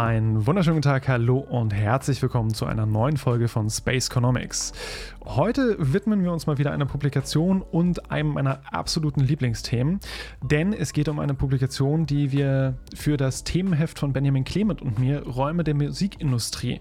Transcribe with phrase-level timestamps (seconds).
[0.00, 4.72] Einen wunderschönen Tag, hallo und herzlich willkommen zu einer neuen Folge von Space Economics.
[5.24, 9.98] Heute widmen wir uns mal wieder einer Publikation und einem meiner absoluten Lieblingsthemen,
[10.40, 15.00] denn es geht um eine Publikation, die wir für das Themenheft von Benjamin Clement und
[15.00, 16.80] mir Räume der Musikindustrie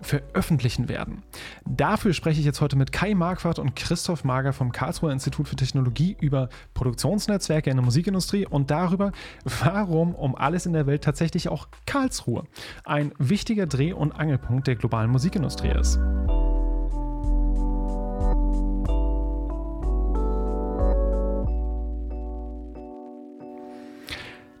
[0.00, 1.22] veröffentlichen werden.
[1.64, 5.56] Dafür spreche ich jetzt heute mit Kai Marquardt und Christoph Mager vom Karlsruher Institut für
[5.56, 9.12] Technologie über Produktionsnetzwerke in der Musikindustrie und darüber,
[9.44, 12.44] warum um alles in der Welt tatsächlich auch Karlsruhe
[12.84, 15.98] ein wichtiger Dreh- und Angelpunkt der globalen Musikindustrie ist.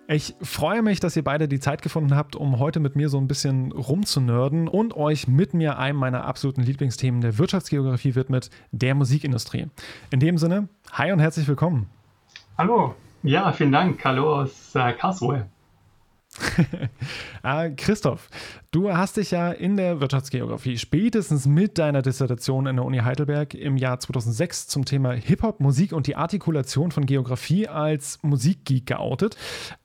[0.08, 3.18] Ich freue mich, dass ihr beide die Zeit gefunden habt, um heute mit mir so
[3.18, 8.94] ein bisschen rumzunörden und euch mit mir einem meiner absoluten Lieblingsthemen der Wirtschaftsgeografie widmet, der
[8.94, 9.66] Musikindustrie.
[10.10, 11.88] In dem Sinne, hi und herzlich willkommen.
[12.56, 14.04] Hallo, ja, vielen Dank.
[14.04, 15.48] Hallo aus äh, Karlsruhe.
[17.42, 18.28] ah, Christoph,
[18.70, 23.54] du hast dich ja in der Wirtschaftsgeografie spätestens mit deiner Dissertation in der Uni Heidelberg
[23.54, 29.36] im Jahr 2006 zum Thema Hip-Hop, Musik und die Artikulation von Geografie als Musikgeek geoutet.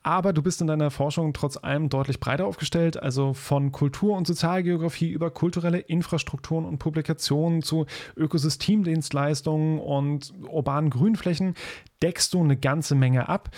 [0.04, 4.28] Aber du bist in deiner Forschung trotz allem deutlich breiter aufgestellt, also von Kultur- und
[4.28, 7.86] Sozialgeografie über kulturelle Infrastrukturen und Publikationen zu
[8.18, 11.56] Ökosystemdienstleistungen und urbanen Grünflächen
[12.02, 13.52] deckst du eine ganze Menge ab.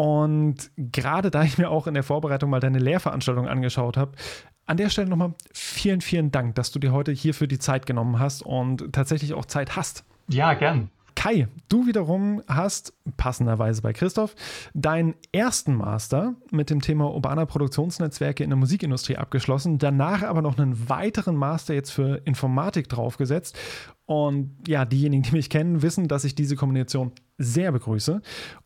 [0.00, 4.12] Und gerade da ich mir auch in der Vorbereitung mal deine Lehrveranstaltung angeschaut habe,
[4.64, 8.18] an der Stelle nochmal vielen, vielen Dank, dass du dir heute hierfür die Zeit genommen
[8.18, 10.06] hast und tatsächlich auch Zeit hast.
[10.26, 10.88] Ja, gern.
[11.16, 14.34] Kai, du wiederum hast passenderweise bei Christoph
[14.72, 20.56] deinen ersten Master mit dem Thema urbaner Produktionsnetzwerke in der Musikindustrie abgeschlossen, danach aber noch
[20.56, 23.58] einen weiteren Master jetzt für Informatik draufgesetzt.
[24.06, 28.20] Und ja, diejenigen, die mich kennen, wissen, dass ich diese Kombination sehr begrüße.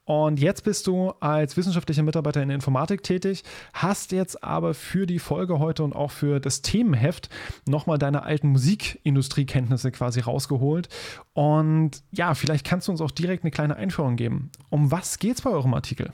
[0.04, 5.06] Und jetzt bist du als wissenschaftlicher Mitarbeiter in der Informatik tätig, hast jetzt aber für
[5.06, 7.30] die Folge heute und auch für das Themenheft
[7.66, 10.88] nochmal deine alten Musikindustriekenntnisse quasi rausgeholt.
[11.32, 14.50] Und ja, vielleicht kannst du uns auch direkt eine kleine Einführung geben.
[14.68, 16.12] Um was geht es bei eurem Artikel?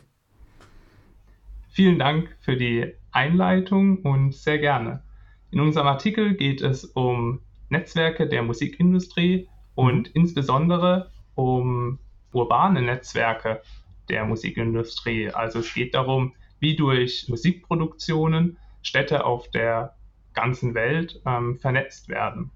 [1.71, 5.03] Vielen Dank für die Einleitung und sehr gerne.
[5.51, 7.41] In unserem Artikel geht es um
[7.71, 11.99] Netzwerke der Musikindustrie und insbesondere um
[12.33, 13.63] urbane Netzwerke
[14.09, 15.31] der Musikindustrie.
[15.31, 19.95] Also es geht darum, wie durch Musikproduktionen Städte auf der
[20.35, 22.51] ganzen Welt ähm, vernetzt werden.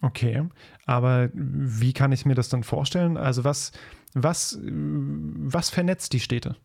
[0.00, 0.46] Okay,
[0.86, 3.16] aber wie kann ich mir das dann vorstellen?
[3.16, 3.72] Also was,
[4.14, 6.56] was, was vernetzt die Städte?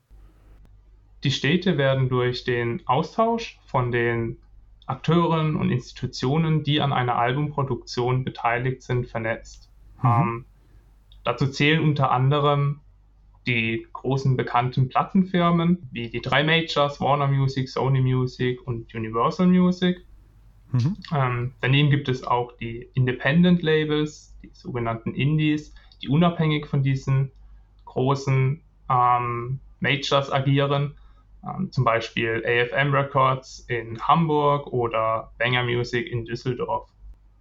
[1.23, 4.37] Die Städte werden durch den Austausch von den
[4.85, 9.71] Akteuren und Institutionen, die an einer Albumproduktion beteiligt sind, vernetzt.
[10.01, 10.09] Mhm.
[10.09, 10.45] Ähm,
[11.23, 12.81] Dazu zählen unter anderem
[13.45, 20.05] die großen bekannten Plattenfirmen wie die drei Majors, Warner Music, Sony Music und Universal Music.
[20.71, 20.97] Mhm.
[21.13, 27.31] Ähm, daneben gibt es auch die Independent Labels, die sogenannten Indies, die unabhängig von diesen
[27.85, 30.95] großen ähm, Majors agieren.
[31.45, 36.92] Ähm, zum Beispiel AFM Records in Hamburg oder Banger Music in Düsseldorf.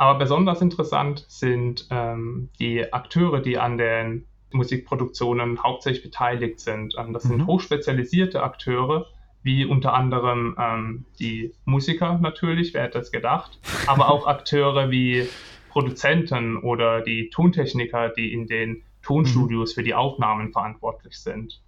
[0.02, 6.96] Aber besonders interessant sind ähm, die Akteure, die an den Musikproduktionen hauptsächlich beteiligt sind.
[6.98, 7.28] Ähm, das mhm.
[7.28, 9.06] sind hochspezialisierte Akteure,
[9.44, 15.28] wie unter anderem ähm, die Musiker natürlich, wer hätte das gedacht, aber auch Akteure wie
[15.68, 19.74] Produzenten oder die Tontechniker, die in den Tonstudios mhm.
[19.76, 21.62] für die Aufnahmen verantwortlich sind.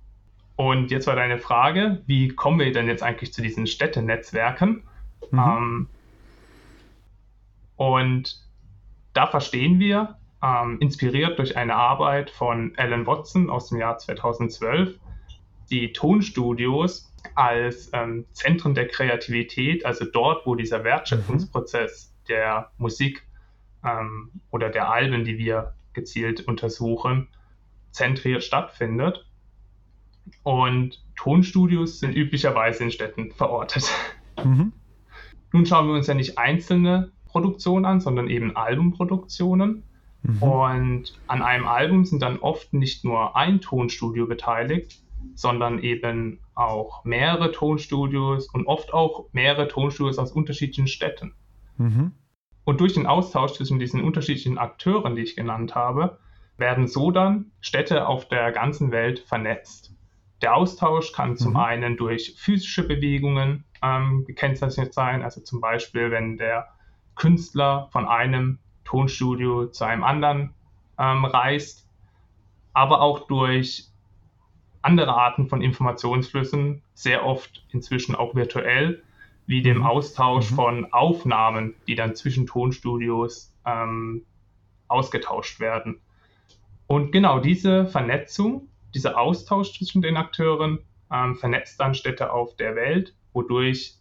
[0.56, 4.82] Und jetzt war deine Frage, wie kommen wir denn jetzt eigentlich zu diesen Städtenetzwerken?
[5.30, 5.38] Mhm.
[5.38, 5.88] Ähm,
[7.76, 8.40] und
[9.12, 14.98] da verstehen wir, ähm, inspiriert durch eine Arbeit von Alan Watson aus dem Jahr 2012,
[15.70, 22.26] die Tonstudios als ähm, Zentren der Kreativität, also dort, wo dieser Wertschöpfungsprozess mhm.
[22.28, 23.26] der Musik
[23.82, 27.28] ähm, oder der Alben, die wir gezielt untersuchen,
[27.90, 29.26] zentriert stattfindet.
[30.42, 33.90] Und Tonstudios sind üblicherweise in Städten verortet.
[34.42, 34.72] Mhm.
[35.52, 39.82] Nun schauen wir uns ja nicht einzelne Produktion an, sondern eben Albumproduktionen.
[40.22, 40.42] Mhm.
[40.42, 45.02] Und an einem Album sind dann oft nicht nur ein Tonstudio beteiligt,
[45.34, 51.34] sondern eben auch mehrere Tonstudios und oft auch mehrere Tonstudios aus unterschiedlichen Städten.
[51.76, 52.12] Mhm.
[52.62, 56.18] Und durch den Austausch zwischen diesen unterschiedlichen Akteuren, die ich genannt habe,
[56.56, 59.92] werden so dann Städte auf der ganzen Welt vernetzt.
[60.40, 61.36] Der Austausch kann mhm.
[61.36, 66.68] zum einen durch physische Bewegungen ähm, gekennzeichnet sein, also zum Beispiel, wenn der
[67.16, 70.54] Künstler von einem Tonstudio zu einem anderen
[70.98, 71.88] ähm, reist,
[72.72, 73.88] aber auch durch
[74.82, 79.02] andere Arten von Informationsflüssen, sehr oft inzwischen auch virtuell,
[79.46, 79.86] wie dem mhm.
[79.86, 80.54] Austausch mhm.
[80.54, 84.24] von Aufnahmen, die dann zwischen Tonstudios ähm,
[84.88, 86.00] ausgetauscht werden.
[86.86, 90.80] Und genau diese Vernetzung, dieser Austausch zwischen den Akteuren
[91.10, 93.94] ähm, vernetzt dann Städte auf der Welt, wodurch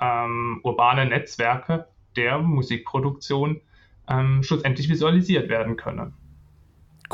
[0.00, 3.60] ähm, urbane Netzwerke der Musikproduktion
[4.08, 6.14] ähm, schlussendlich visualisiert werden können.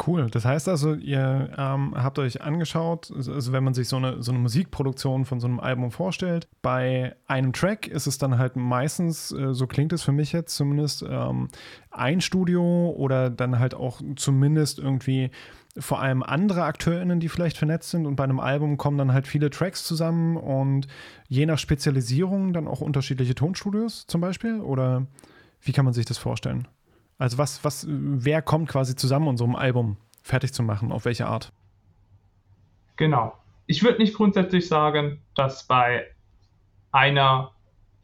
[0.06, 0.29] Cool.
[0.31, 4.31] Das heißt also, ihr ähm, habt euch angeschaut, also wenn man sich so eine, so
[4.31, 9.32] eine Musikproduktion von so einem Album vorstellt, bei einem Track ist es dann halt meistens,
[9.32, 11.49] äh, so klingt es für mich jetzt zumindest, ähm,
[11.91, 15.31] ein Studio oder dann halt auch zumindest irgendwie
[15.78, 19.26] vor allem andere AkteurInnen, die vielleicht vernetzt sind und bei einem Album kommen dann halt
[19.26, 20.88] viele Tracks zusammen und
[21.28, 25.06] je nach Spezialisierung dann auch unterschiedliche Tonstudios zum Beispiel oder
[25.62, 26.67] wie kann man sich das vorstellen?
[27.19, 30.90] Also was, was, wer kommt quasi zusammen, um so ein Album fertig zu machen?
[30.90, 31.52] Auf welche Art?
[32.96, 33.34] Genau.
[33.67, 36.06] Ich würde nicht grundsätzlich sagen, dass bei
[36.93, 37.52] einer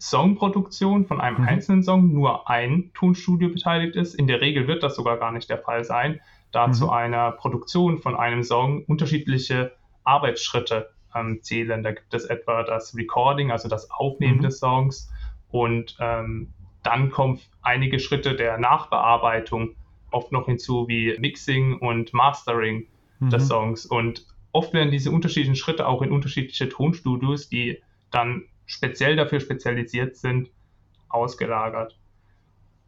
[0.00, 1.48] Songproduktion von einem mhm.
[1.48, 4.14] einzelnen Song nur ein Tonstudio beteiligt ist.
[4.14, 6.20] In der Regel wird das sogar gar nicht der Fall sein,
[6.52, 6.72] da mhm.
[6.72, 9.72] zu einer Produktion von einem Song unterschiedliche
[10.04, 11.82] Arbeitsschritte ähm, zählen.
[11.82, 14.42] Da gibt es etwa das Recording, also das Aufnehmen mhm.
[14.42, 15.10] des Songs
[15.50, 16.52] und ähm,
[16.82, 19.74] dann kommen einige Schritte der Nachbearbeitung
[20.10, 22.86] oft noch hinzu, wie Mixing und Mastering
[23.18, 23.30] mhm.
[23.30, 23.86] des Songs.
[23.86, 30.16] Und oft werden diese unterschiedlichen Schritte auch in unterschiedliche Tonstudios, die dann speziell dafür spezialisiert
[30.16, 30.50] sind,
[31.08, 31.98] ausgelagert.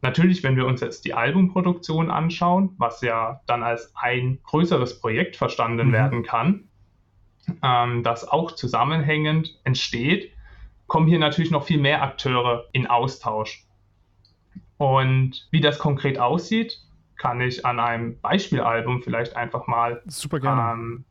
[0.01, 5.35] Natürlich, wenn wir uns jetzt die Albumproduktion anschauen, was ja dann als ein größeres Projekt
[5.35, 5.93] verstanden mhm.
[5.93, 6.69] werden kann,
[7.61, 10.31] ähm, das auch zusammenhängend entsteht,
[10.87, 13.65] kommen hier natürlich noch viel mehr Akteure in Austausch.
[14.77, 16.79] Und wie das konkret aussieht,
[17.17, 20.01] kann ich an einem Beispielalbum vielleicht einfach mal
[20.33, 21.03] ähm,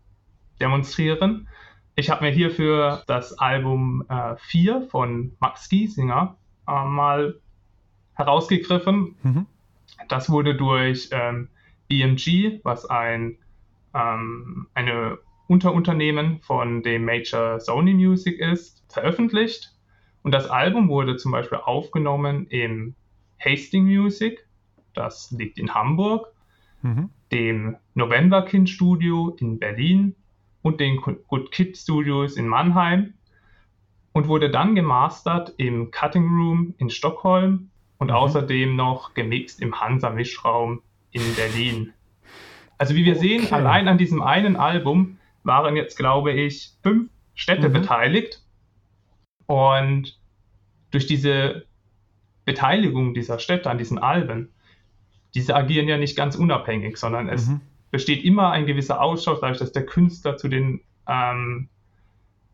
[0.61, 1.49] demonstrieren.
[1.95, 6.37] Ich habe mir hierfür das Album äh, 4 von Max Giesinger
[6.67, 7.39] äh, mal
[8.19, 9.17] herausgegriffen.
[9.23, 9.47] Mhm.
[10.09, 11.49] Das wurde durch ähm,
[11.89, 13.39] BMG, was ein
[13.95, 19.75] ähm, eine Unterunternehmen von dem Major Sony Music ist, veröffentlicht.
[20.23, 22.95] Und das Album wurde zum Beispiel aufgenommen im
[23.39, 24.47] Hasting Music,
[24.95, 26.27] das liegt in Hamburg,
[26.83, 27.09] mhm.
[27.33, 30.15] dem Novemberkind Studio in Berlin
[30.63, 33.15] und den Good Kid Studios in Mannheim
[34.13, 37.68] und wurde dann gemastert im Cutting Room in Stockholm
[37.99, 38.15] und mhm.
[38.15, 41.93] außerdem noch gemixt im Hansa Mischraum in Berlin.
[42.79, 43.39] Also wie wir okay.
[43.39, 47.73] sehen, allein an diesem einen Album waren jetzt, glaube ich, fünf Städte mhm.
[47.73, 48.43] beteiligt.
[49.47, 50.19] Und
[50.91, 51.65] durch diese
[52.45, 54.51] Beteiligung dieser Städte an diesen Alben,
[55.35, 57.61] diese agieren ja nicht ganz unabhängig, sondern es mhm.
[57.91, 61.69] besteht immer ein gewisser Austausch, dadurch, dass der Künstler zu den, ähm,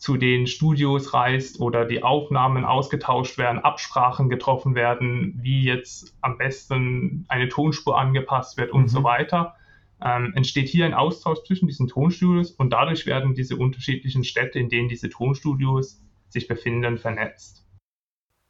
[0.05, 6.37] zu den Studios reist oder die Aufnahmen ausgetauscht werden, Absprachen getroffen werden, wie jetzt am
[6.37, 8.89] besten eine Tonspur angepasst wird und mhm.
[8.89, 9.55] so weiter.
[10.03, 14.69] Ähm, entsteht hier ein Austausch zwischen diesen Tonstudios und dadurch werden diese unterschiedlichen Städte, in
[14.69, 17.67] denen diese Tonstudios sich befinden, vernetzt.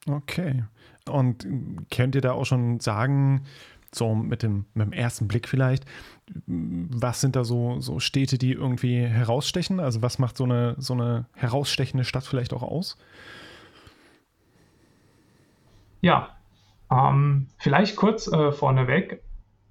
[0.08, 0.64] Okay.
[1.08, 1.46] Und
[1.88, 3.44] könnt ihr da auch schon sagen,
[3.94, 5.84] so mit dem, mit dem ersten Blick vielleicht,
[6.46, 9.80] was sind da so, so Städte, die irgendwie herausstechen?
[9.80, 12.96] Also was macht so eine, so eine herausstechende Stadt vielleicht auch aus?
[16.00, 16.36] Ja,
[16.90, 19.22] ähm, vielleicht kurz äh, vorneweg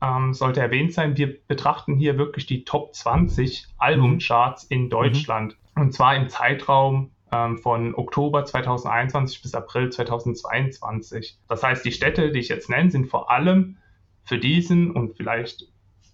[0.02, 4.90] ähm, sollte erwähnt sein, wir betrachten hier wirklich die Top 20 Albumcharts in mhm.
[4.90, 5.58] Deutschland.
[5.76, 5.82] Mhm.
[5.84, 11.38] Und zwar im Zeitraum ähm, von Oktober 2021 bis April 2022.
[11.48, 13.78] Das heißt, die Städte, die ich jetzt nenne, sind vor allem
[14.24, 15.68] für diesen und vielleicht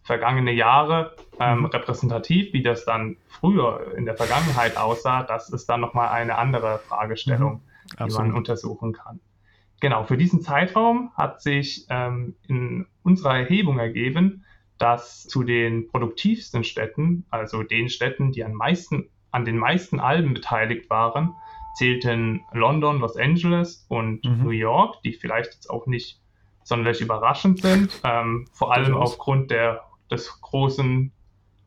[0.03, 1.65] vergangene Jahre ähm, mhm.
[1.65, 2.53] repräsentativ.
[2.53, 7.61] Wie das dann früher in der Vergangenheit aussah, das ist dann nochmal eine andere Fragestellung,
[7.99, 8.07] mhm.
[8.07, 9.19] die man untersuchen kann.
[9.81, 14.43] Genau, für diesen Zeitraum hat sich ähm, in unserer Erhebung ergeben,
[14.77, 20.33] dass zu den produktivsten Städten, also den Städten, die am meisten an den meisten Alben
[20.33, 21.35] beteiligt waren,
[21.75, 24.43] zählten London, Los Angeles und mhm.
[24.43, 26.19] New York, die vielleicht jetzt auch nicht
[26.63, 31.11] sonderlich überraschend sind, ähm, vor allem aufgrund der, des großen,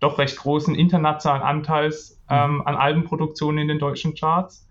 [0.00, 2.36] doch recht großen internationalen Anteils mhm.
[2.36, 4.68] ähm, an Albenproduktionen in den deutschen Charts.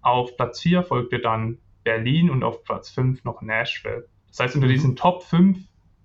[0.00, 4.08] Auf Platz 4 folgte dann Berlin und auf Platz 5 noch Nashville.
[4.28, 4.72] Das heißt, unter mhm.
[4.72, 5.58] diesen Top 5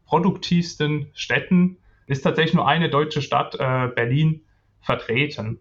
[0.05, 4.41] produktivsten Städten ist tatsächlich nur eine deutsche Stadt, äh, Berlin,
[4.79, 5.59] vertreten.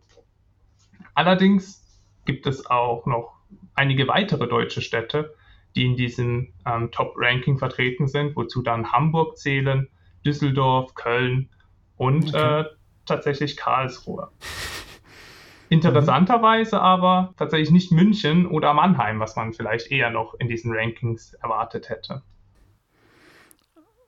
[1.15, 1.83] Allerdings
[2.25, 3.33] gibt es auch noch
[3.75, 5.35] einige weitere deutsche Städte,
[5.76, 9.88] die in diesem ähm, Top-Ranking vertreten sind, wozu dann Hamburg zählen,
[10.25, 11.49] Düsseldorf, Köln
[11.97, 12.61] und okay.
[12.61, 12.64] äh,
[13.04, 14.30] tatsächlich Karlsruhe.
[15.68, 21.35] Interessanterweise aber tatsächlich nicht München oder Mannheim, was man vielleicht eher noch in diesen Rankings
[21.35, 22.23] erwartet hätte.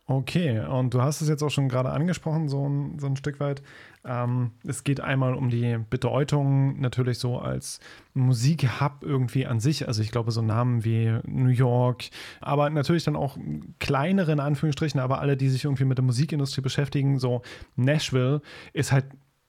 [0.07, 3.41] Okay, und du hast es jetzt auch schon gerade angesprochen, so ein, so ein Stück
[3.41, 3.63] weit.
[4.09, 7.79] Ähm, es geht einmal um die Bedeutung natürlich so als
[8.15, 9.87] Musikhub irgendwie an sich.
[9.87, 12.05] Also ich glaube, so Namen wie New York,
[12.41, 13.37] aber natürlich dann auch
[13.81, 17.43] kleinere in Anführungsstrichen, aber alle, die sich irgendwie mit der Musikindustrie beschäftigen, so
[17.77, 18.41] Nashville
[18.73, 19.05] ist halt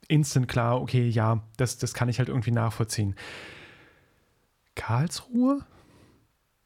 [0.09, 3.15] instant klar, okay, ja, das, das kann ich halt irgendwie nachvollziehen.
[4.75, 5.61] Karlsruhe?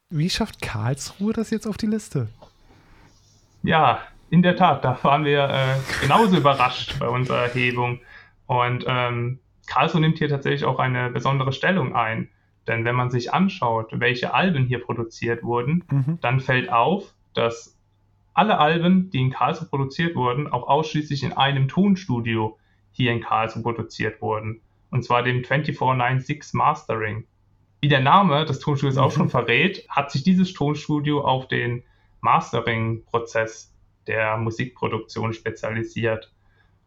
[0.10, 2.28] Wie schafft Karlsruhe das jetzt auf die Liste?
[3.62, 4.02] Ja,
[4.34, 8.00] in der Tat, da waren wir äh, genauso überrascht bei unserer Erhebung.
[8.48, 9.38] Und ähm,
[9.68, 12.30] Karlsruhe nimmt hier tatsächlich auch eine besondere Stellung ein.
[12.68, 16.18] Denn wenn man sich anschaut, welche Alben hier produziert wurden, mhm.
[16.22, 17.78] dann fällt auf, dass
[18.34, 22.58] alle Alben, die in Karlsruhe produziert wurden, auch ausschließlich in einem Tonstudio
[22.92, 24.62] hier in Karlsruhe produziert wurden.
[24.90, 27.26] Und zwar dem 2496 Mastering.
[27.82, 29.04] Wie der Name des Tonstudios mhm.
[29.04, 31.84] auch schon verrät, hat sich dieses Tonstudio auf den
[32.22, 33.73] Mastering-Prozess
[34.08, 36.32] der Musikproduktion spezialisiert.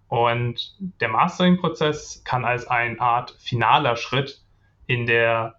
[0.08, 4.40] Und der Mastering-Prozess kann als eine Art finaler Schritt
[4.86, 5.56] in, der,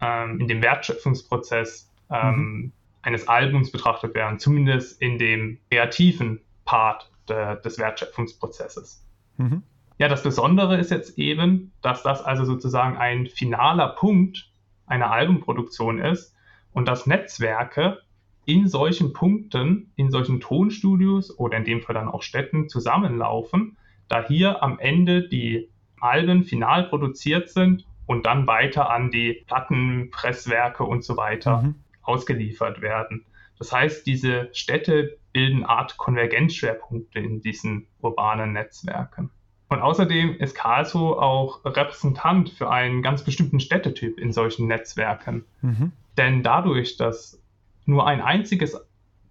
[0.00, 2.72] ähm, in dem Wertschöpfungsprozess ähm, mhm.
[3.02, 9.06] eines Albums betrachtet werden, zumindest in dem kreativen Part de, des Wertschöpfungsprozesses.
[9.36, 9.62] Mhm.
[9.98, 14.50] Ja, das Besondere ist jetzt eben, dass das also sozusagen ein finaler Punkt
[14.86, 16.34] einer Albumproduktion ist
[16.72, 17.98] und dass Netzwerke
[18.46, 23.76] in solchen Punkten, in solchen Tonstudios oder in dem Fall dann auch Städten zusammenlaufen,
[24.08, 25.68] da hier am Ende die
[26.00, 31.74] Alben final produziert sind und dann weiter an die Plattenpresswerke und so weiter mhm.
[32.02, 33.24] ausgeliefert werden.
[33.58, 39.30] Das heißt, diese Städte bilden Art Konvergenzschwerpunkte in diesen urbanen Netzwerken.
[39.68, 45.44] Und außerdem ist Karlsruhe auch Repräsentant für einen ganz bestimmten Städtetyp in solchen Netzwerken.
[45.62, 45.92] Mhm.
[46.16, 47.40] Denn dadurch, dass
[47.86, 48.80] nur ein einziges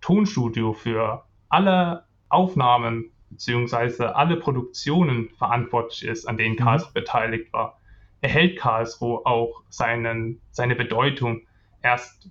[0.01, 4.05] Tonstudio für alle Aufnahmen bzw.
[4.05, 6.55] alle Produktionen verantwortlich ist, an denen.
[6.55, 6.93] Karlsruhe mhm.
[6.93, 7.79] beteiligt war,
[8.21, 11.41] erhält Karlsruhe auch seinen, seine Bedeutung
[11.81, 12.29] erst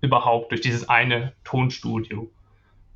[0.00, 2.30] überhaupt durch dieses eine Tonstudio.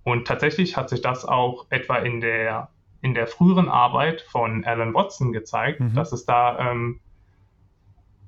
[0.05, 4.95] Und tatsächlich hat sich das auch etwa in der, in der früheren Arbeit von Alan
[4.95, 5.95] Watson gezeigt, mhm.
[5.95, 7.01] dass es da ähm,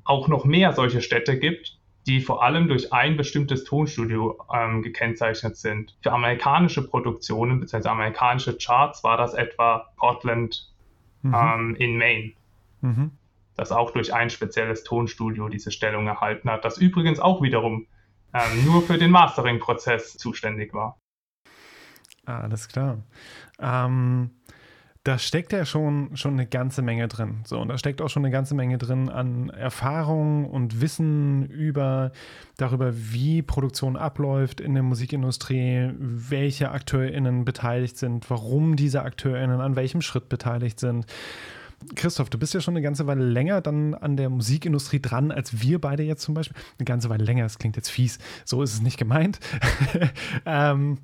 [0.05, 1.78] auch noch mehr solche Städte gibt,
[2.09, 5.95] die vor allem durch ein bestimmtes Tonstudio ähm, gekennzeichnet sind.
[6.03, 7.87] Für amerikanische Produktionen bzw.
[7.87, 10.73] amerikanische Charts war das etwa Portland
[11.23, 11.35] mhm.
[11.35, 12.33] ähm, in Maine,
[12.81, 13.11] mhm.
[13.57, 17.87] das auch durch ein spezielles Tonstudio diese Stellung erhalten hat, das übrigens auch wiederum
[18.33, 20.99] ähm, nur für den Mastering-Prozess zuständig war.
[22.25, 22.99] Alles klar.
[23.61, 24.31] Ähm,
[25.05, 27.41] da steckt ja schon, schon eine ganze Menge drin.
[27.45, 32.13] So, und da steckt auch schon eine ganze Menge drin an Erfahrung und Wissen über
[32.57, 39.77] darüber, wie Produktion abläuft in der Musikindustrie, welche AkteurInnen beteiligt sind, warum diese AkteurInnen an
[39.77, 41.07] welchem Schritt beteiligt sind.
[41.95, 45.63] Christoph, du bist ja schon eine ganze Weile länger dann an der Musikindustrie dran, als
[45.63, 46.57] wir beide jetzt zum Beispiel.
[46.79, 49.39] Eine ganze Weile länger, das klingt jetzt fies, so ist es nicht gemeint.
[50.45, 50.99] ähm,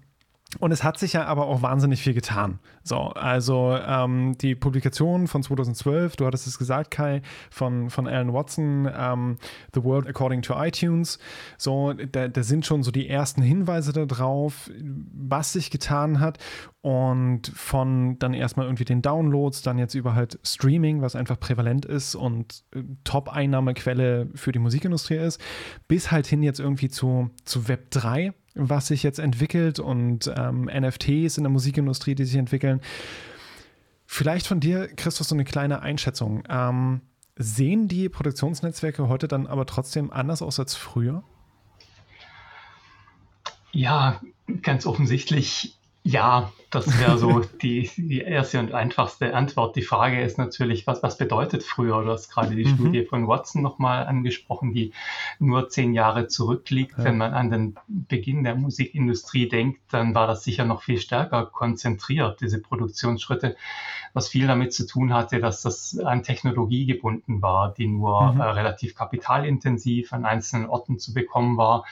[0.61, 2.59] und es hat sich ja aber auch wahnsinnig viel getan.
[2.83, 8.33] So, also ähm, die Publikation von 2012, du hattest es gesagt, Kai, von, von Alan
[8.33, 9.37] Watson, ähm,
[9.75, 11.19] The World According to iTunes.
[11.57, 14.71] So, da, da sind schon so die ersten Hinweise darauf,
[15.13, 16.39] was sich getan hat.
[16.83, 21.87] Und von dann erstmal irgendwie den Downloads, dann jetzt über halt Streaming, was einfach prävalent
[21.87, 25.41] ist und äh, Top-Einnahmequelle für die Musikindustrie ist,
[25.89, 30.65] bis halt hin jetzt irgendwie zu, zu Web 3 was sich jetzt entwickelt und ähm,
[30.73, 32.81] NFTs in der Musikindustrie, die sich entwickeln.
[34.07, 36.45] Vielleicht von dir, Christoph, so eine kleine Einschätzung.
[36.49, 37.01] Ähm,
[37.37, 41.25] sehen die Produktionsnetzwerke heute dann aber trotzdem anders aus als früher?
[43.73, 44.21] Ja,
[44.63, 49.75] ganz offensichtlich ja, das wäre so die, die erste und einfachste Antwort.
[49.75, 52.03] Die Frage ist natürlich, was, was bedeutet früher?
[52.03, 52.75] Du hast gerade die mhm.
[52.75, 54.93] Studie von Watson nochmal angesprochen, die
[55.39, 56.99] nur zehn Jahre zurückliegt.
[56.99, 57.05] Ja.
[57.05, 61.47] Wenn man an den Beginn der Musikindustrie denkt, dann war das sicher noch viel stärker
[61.47, 63.57] konzentriert, diese Produktionsschritte,
[64.13, 68.41] was viel damit zu tun hatte, dass das an Technologie gebunden war, die nur mhm.
[68.41, 71.85] äh, relativ kapitalintensiv an einzelnen Orten zu bekommen war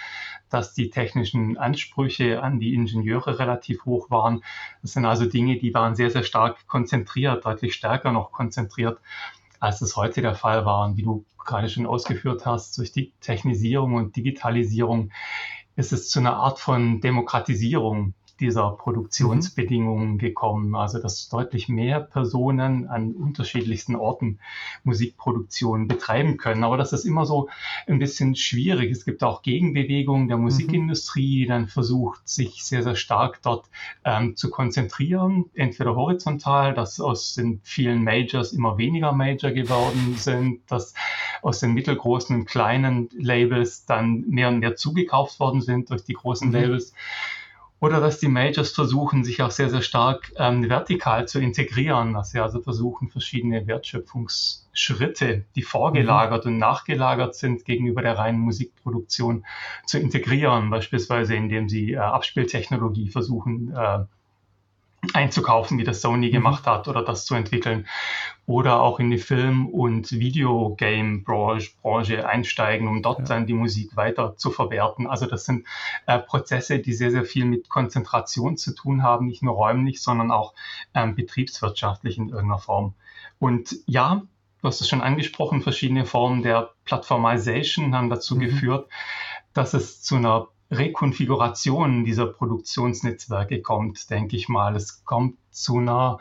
[0.53, 4.43] dass die technischen Ansprüche an die Ingenieure relativ hoch waren.
[4.83, 9.01] Das sind also Dinge, die waren sehr, sehr stark konzentriert, deutlich stärker noch konzentriert,
[9.61, 10.87] als es heute der Fall war.
[10.87, 15.11] Und wie du gerade schon ausgeführt hast, durch die Technisierung und Digitalisierung
[15.77, 20.75] ist es zu einer Art von Demokratisierung dieser Produktionsbedingungen gekommen.
[20.75, 24.41] Also dass deutlich mehr Personen an unterschiedlichsten Orten
[24.83, 26.65] Musikproduktion betreiben können.
[26.65, 27.49] Aber das ist immer so
[27.87, 28.91] ein bisschen schwierig.
[28.91, 30.45] Es gibt auch Gegenbewegungen der mhm.
[30.45, 33.67] Musikindustrie, die dann versucht, sich sehr, sehr stark dort
[34.05, 35.47] ähm, zu konzentrieren.
[35.55, 40.95] Entweder horizontal, dass aus den vielen Majors immer weniger Major geworden sind, dass
[41.43, 46.15] aus den mittelgroßen und kleinen Labels dann mehr und mehr zugekauft worden sind durch die
[46.15, 46.55] großen mhm.
[47.83, 52.31] Oder dass die Majors versuchen, sich auch sehr, sehr stark ähm, vertikal zu integrieren, dass
[52.31, 56.53] sie also versuchen, verschiedene Wertschöpfungsschritte, die vorgelagert mhm.
[56.53, 59.45] und nachgelagert sind, gegenüber der reinen Musikproduktion
[59.85, 64.05] zu integrieren, beispielsweise indem sie äh, Abspieltechnologie versuchen, äh,
[65.13, 66.33] einzukaufen, wie das Sony mhm.
[66.33, 67.87] gemacht hat, oder das zu entwickeln.
[68.47, 73.25] Oder auch in die Film- und Videogame-Branche einsteigen, um dort ja.
[73.25, 75.07] dann die Musik weiter zu verwerten.
[75.07, 75.67] Also das sind
[76.07, 80.31] äh, Prozesse, die sehr, sehr viel mit Konzentration zu tun haben, nicht nur räumlich, sondern
[80.31, 80.55] auch
[80.95, 82.95] ähm, betriebswirtschaftlich in irgendeiner Form.
[83.39, 84.23] Und ja,
[84.61, 88.41] du hast es schon angesprochen, verschiedene Formen der Plattformization haben dazu mhm.
[88.41, 88.89] geführt,
[89.53, 94.75] dass es zu einer Rekonfiguration dieser Produktionsnetzwerke kommt, denke ich mal.
[94.75, 96.19] Es kommt zu einer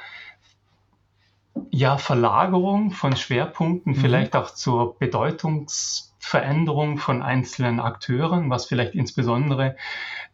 [1.69, 3.97] ja, Verlagerung von Schwerpunkten, mhm.
[3.97, 9.77] vielleicht auch zur Bedeutungsveränderung von einzelnen Akteuren, was vielleicht insbesondere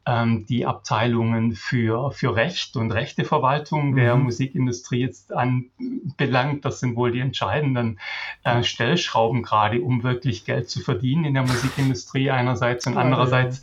[0.07, 4.23] ähm, die Abteilungen für, für Recht und Rechteverwaltung der mhm.
[4.23, 6.65] Musikindustrie jetzt anbelangt.
[6.65, 7.99] Das sind wohl die entscheidenden
[8.43, 13.61] äh, Stellschrauben gerade, um wirklich Geld zu verdienen in der Musikindustrie einerseits und andererseits.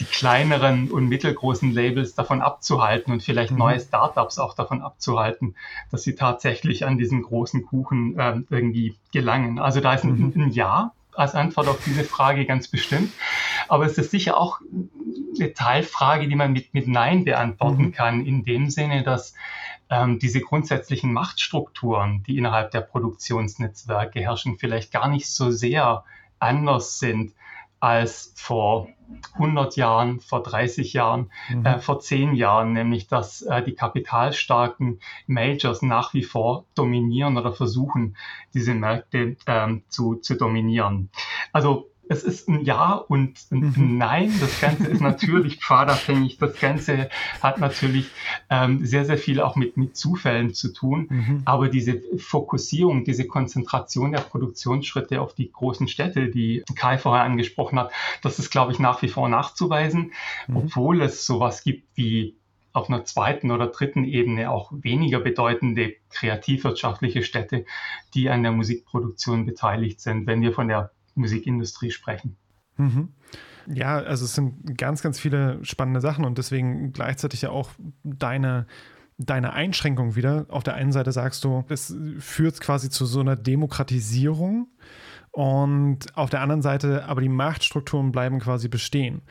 [0.00, 3.58] Die kleineren und mittelgroßen Labels davon abzuhalten und vielleicht mhm.
[3.58, 5.54] neue Startups auch davon abzuhalten,
[5.90, 9.58] dass sie tatsächlich an diesen großen Kuchen äh, irgendwie gelangen.
[9.58, 10.32] Also da ist ein, mhm.
[10.36, 13.12] ein Ja als Antwort auf diese Frage ganz bestimmt.
[13.66, 14.60] Aber es ist sicher auch
[15.38, 17.92] eine Teilfrage, die man mit, mit Nein beantworten mhm.
[17.92, 19.34] kann, in dem Sinne, dass
[19.90, 26.04] ähm, diese grundsätzlichen Machtstrukturen, die innerhalb der Produktionsnetzwerke herrschen, vielleicht gar nicht so sehr
[26.38, 27.32] anders sind
[27.80, 28.88] als vor
[29.34, 31.64] 100 Jahren, vor 30 Jahren, mhm.
[31.64, 37.52] äh, vor 10 Jahren, nämlich dass äh, die kapitalstarken Majors nach wie vor dominieren oder
[37.52, 38.16] versuchen,
[38.54, 41.10] diese Märkte ähm, zu, zu dominieren.
[41.52, 43.98] Also es ist ein Ja und ein mhm.
[43.98, 44.32] Nein.
[44.40, 46.38] Das Ganze ist natürlich pfadabhängig.
[46.38, 47.10] Das Ganze
[47.42, 48.10] hat natürlich
[48.50, 51.06] ähm, sehr, sehr viel auch mit, mit Zufällen zu tun.
[51.10, 51.42] Mhm.
[51.44, 57.78] Aber diese Fokussierung, diese Konzentration der Produktionsschritte auf die großen Städte, die Kai vorher angesprochen
[57.78, 57.92] hat,
[58.22, 60.12] das ist, glaube ich, nach wie vor nachzuweisen,
[60.46, 60.56] mhm.
[60.56, 62.36] obwohl es sowas gibt wie
[62.72, 67.64] auf einer zweiten oder dritten Ebene auch weniger bedeutende kreativwirtschaftliche Städte,
[68.14, 70.26] die an der Musikproduktion beteiligt sind.
[70.26, 72.36] Wenn wir von der Musikindustrie sprechen.
[72.76, 73.08] Mhm.
[73.66, 77.70] Ja, also es sind ganz, ganz viele spannende Sachen und deswegen gleichzeitig ja auch
[78.02, 78.66] deine,
[79.18, 80.46] deine Einschränkung wieder.
[80.48, 84.68] Auf der einen Seite sagst du, es führt quasi zu so einer Demokratisierung
[85.30, 89.22] und auf der anderen Seite aber die Machtstrukturen bleiben quasi bestehen.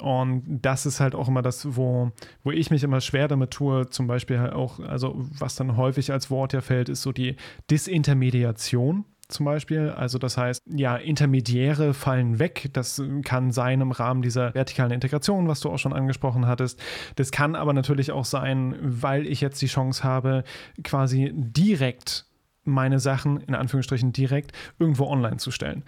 [0.00, 2.12] Und das ist halt auch immer das, wo,
[2.44, 6.12] wo ich mich immer schwer damit tue, zum Beispiel halt auch, also was dann häufig
[6.12, 7.36] als Wort ja fällt, ist so die
[7.70, 9.90] Disintermediation zum Beispiel.
[9.90, 12.70] Also das heißt, ja, Intermediäre fallen weg.
[12.72, 16.80] Das kann sein im Rahmen dieser vertikalen Integration, was du auch schon angesprochen hattest.
[17.16, 20.44] Das kann aber natürlich auch sein, weil ich jetzt die Chance habe,
[20.84, 22.26] quasi direkt
[22.64, 25.84] meine Sachen, in Anführungsstrichen direkt, irgendwo online zu stellen.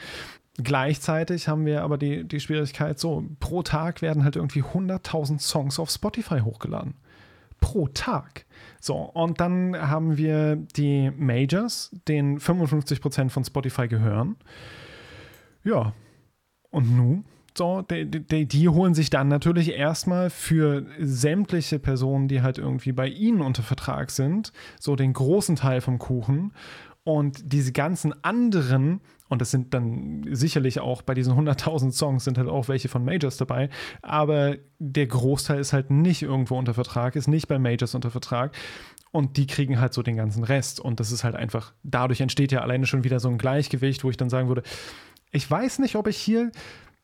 [0.58, 5.78] Gleichzeitig haben wir aber die, die Schwierigkeit, so pro Tag werden halt irgendwie 100.000 Songs
[5.78, 6.94] auf Spotify hochgeladen.
[7.62, 8.44] Pro Tag.
[8.78, 14.36] So, und dann haben wir die Majors, denen 55% von Spotify gehören.
[15.64, 15.94] Ja,
[16.70, 17.24] und nun?
[17.56, 22.92] So, die, die, die, holen sich dann natürlich erstmal für sämtliche Personen, die halt irgendwie
[22.92, 26.52] bei ihnen unter Vertrag sind, so den großen Teil vom Kuchen.
[27.04, 29.00] Und diese ganzen anderen
[29.32, 33.02] und das sind dann sicherlich auch bei diesen 100.000 Songs sind halt auch welche von
[33.02, 33.70] Majors dabei.
[34.02, 38.54] Aber der Großteil ist halt nicht irgendwo unter Vertrag, ist nicht bei Majors unter Vertrag.
[39.10, 40.80] Und die kriegen halt so den ganzen Rest.
[40.80, 44.10] Und das ist halt einfach, dadurch entsteht ja alleine schon wieder so ein Gleichgewicht, wo
[44.10, 44.64] ich dann sagen würde,
[45.30, 46.52] ich weiß nicht, ob ich hier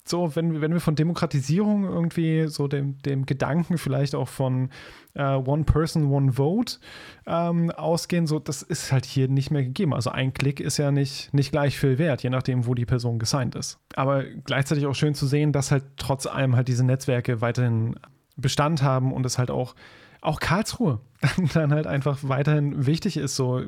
[0.09, 4.71] so, wenn, wenn wir von Demokratisierung irgendwie so dem, dem Gedanken vielleicht auch von
[5.15, 6.79] äh, One Person, One Vote
[7.27, 9.95] ähm, ausgehen, so, das ist halt hier nicht mehr gegeben.
[9.95, 13.19] Also ein Klick ist ja nicht, nicht gleich viel wert, je nachdem, wo die Person
[13.19, 13.79] gesigned ist.
[13.95, 17.97] Aber gleichzeitig auch schön zu sehen, dass halt trotz allem halt diese Netzwerke weiterhin
[18.37, 19.75] Bestand haben und es halt auch
[20.21, 21.01] auch Karlsruhe
[21.55, 23.61] dann halt einfach weiterhin wichtig ist, so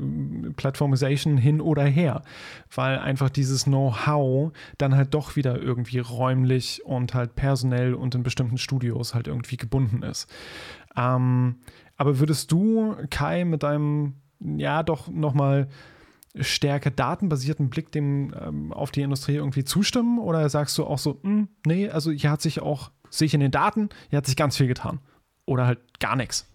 [0.56, 2.22] Platformization hin oder her,
[2.74, 8.22] weil einfach dieses Know-how dann halt doch wieder irgendwie räumlich und halt personell und in
[8.22, 10.28] bestimmten Studios halt irgendwie gebunden ist.
[10.96, 11.56] Ähm,
[11.96, 15.68] aber würdest du, Kai, mit deinem, ja, doch nochmal
[16.38, 20.18] stärker datenbasierten Blick dem ähm, auf die Industrie irgendwie zustimmen?
[20.18, 23.34] Oder sagst du auch so, mh, hm, nee, also hier hat sich auch, sehe ich
[23.34, 25.00] in den Daten, hier hat sich ganz viel getan.
[25.46, 26.48] Oder halt gar nichts.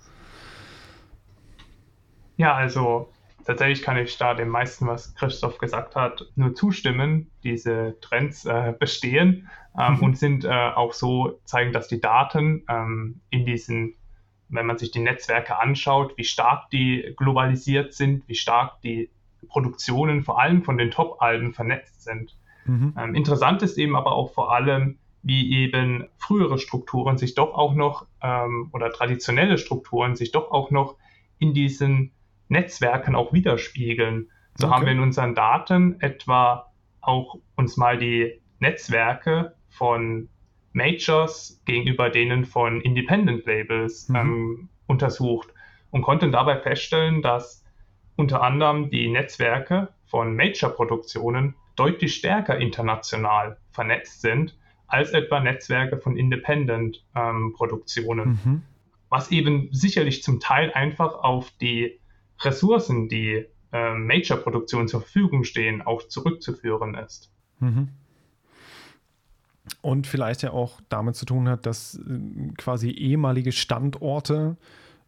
[2.38, 3.10] Ja, also
[3.46, 7.32] tatsächlich kann ich da dem meisten, was Christoph gesagt hat, nur zustimmen.
[7.44, 10.04] Diese Trends äh, bestehen ähm, mhm.
[10.04, 13.96] und sind äh, auch so, zeigen, dass die Daten ähm, in diesen,
[14.50, 19.10] wenn man sich die Netzwerke anschaut, wie stark die globalisiert sind, wie stark die
[19.48, 22.36] Produktionen vor allem von den Top-Alben vernetzt sind.
[22.66, 22.96] Mhm.
[22.98, 27.74] Ähm, interessant ist eben aber auch vor allem, wie eben frühere Strukturen sich doch auch
[27.74, 30.98] noch ähm, oder traditionelle Strukturen sich doch auch noch
[31.40, 32.12] in diesen
[32.48, 34.30] Netzwerken auch widerspiegeln.
[34.58, 34.76] So okay.
[34.76, 40.30] haben wir in unseren Daten etwa auch uns mal die Netzwerke von
[40.74, 44.16] Majors gegenüber denen von Independent Labels mhm.
[44.16, 45.50] ähm, untersucht
[45.92, 47.64] und konnten dabei feststellen, dass
[48.16, 56.18] unter anderem die Netzwerke von Major-Produktionen deutlich stärker international vernetzt sind als etwa Netzwerke von
[56.18, 58.40] Independent-Produktionen.
[58.46, 58.64] Ähm, mhm.
[59.10, 62.00] Was eben sicherlich zum Teil einfach auf die
[62.42, 67.32] Ressourcen, die äh, Major-Produktionen zur Verfügung stehen, auch zurückzuführen ist.
[67.60, 67.90] Mhm.
[69.82, 74.58] Und vielleicht ja auch damit zu tun hat, dass äh, quasi ehemalige Standorte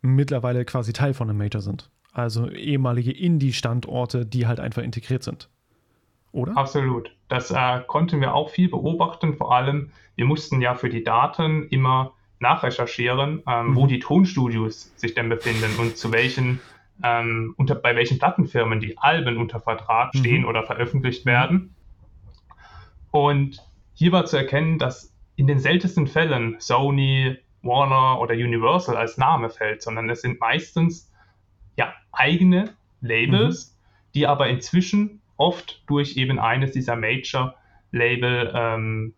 [0.01, 1.89] mittlerweile quasi Teil von einem Major sind.
[2.11, 5.49] Also ehemalige Indie-Standorte, die halt einfach integriert sind.
[6.31, 6.57] Oder?
[6.57, 7.15] Absolut.
[7.29, 9.35] Das äh, konnten wir auch viel beobachten.
[9.35, 13.75] Vor allem, wir mussten ja für die Daten immer nachrecherchieren, ähm, mhm.
[13.75, 16.59] wo die Tonstudios sich denn befinden und zu welchen
[17.03, 20.19] ähm, unter, bei welchen Plattenfirmen die Alben unter Vertrag mhm.
[20.19, 20.47] stehen mhm.
[20.47, 21.75] oder veröffentlicht werden.
[23.11, 29.17] Und hier war zu erkennen, dass in den seltensten Fällen Sony, Warner oder Universal als
[29.17, 31.11] Name fällt, sondern es sind meistens
[31.77, 34.11] ja, eigene Labels, mhm.
[34.13, 39.13] die aber inzwischen oft durch eben eines dieser Major-Label ähm,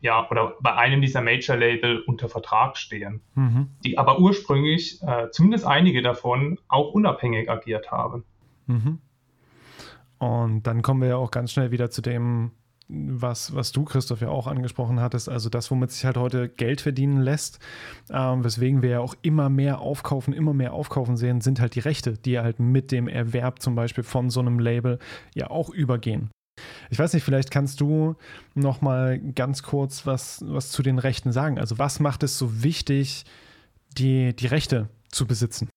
[0.00, 3.68] ja, oder bei einem dieser Major-Label unter Vertrag stehen, mhm.
[3.84, 8.24] die aber ursprünglich, äh, zumindest einige davon, auch unabhängig agiert haben.
[8.66, 8.98] Mhm.
[10.18, 12.52] Und dann kommen wir ja auch ganz schnell wieder zu dem,
[12.88, 16.80] was, was du, Christoph, ja auch angesprochen hattest, also das, womit sich halt heute Geld
[16.80, 17.60] verdienen lässt,
[18.10, 21.80] ähm, weswegen wir ja auch immer mehr aufkaufen, immer mehr aufkaufen sehen, sind halt die
[21.80, 24.98] Rechte, die halt mit dem Erwerb zum Beispiel von so einem Label
[25.34, 26.30] ja auch übergehen.
[26.90, 28.16] Ich weiß nicht, vielleicht kannst du
[28.54, 31.58] noch mal ganz kurz was, was zu den Rechten sagen.
[31.58, 33.24] Also was macht es so wichtig,
[33.98, 35.68] die, die Rechte zu besitzen?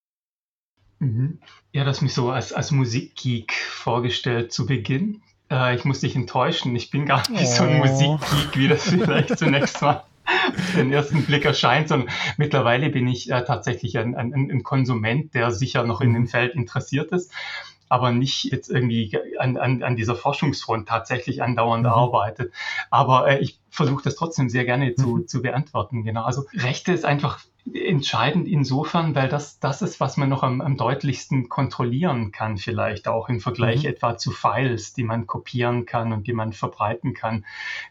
[0.99, 1.39] Mhm.
[1.71, 5.21] Ja, das mich so als, als Musikgeek vorgestellt zu Beginn.
[5.49, 7.57] Äh, ich muss dich enttäuschen, ich bin gar nicht oh.
[7.57, 7.85] so ein oh.
[7.85, 13.29] Musikgeek, wie das vielleicht zunächst mal auf den ersten Blick erscheint, sondern mittlerweile bin ich
[13.29, 17.31] äh, tatsächlich ein, ein, ein, Konsument, der sicher noch in dem Feld interessiert ist
[17.93, 21.91] aber nicht jetzt irgendwie an, an, an dieser Forschungsfront tatsächlich andauernd mhm.
[21.91, 22.51] arbeitet.
[22.89, 25.27] Aber äh, ich versuche das trotzdem sehr gerne zu, mhm.
[25.27, 26.03] zu beantworten.
[26.03, 26.23] Genau.
[26.23, 27.39] Also Rechte ist einfach
[27.73, 33.07] entscheidend insofern, weil das das ist, was man noch am, am deutlichsten kontrollieren kann, vielleicht
[33.07, 33.89] auch im Vergleich mhm.
[33.89, 37.45] etwa zu Files, die man kopieren kann und die man verbreiten kann.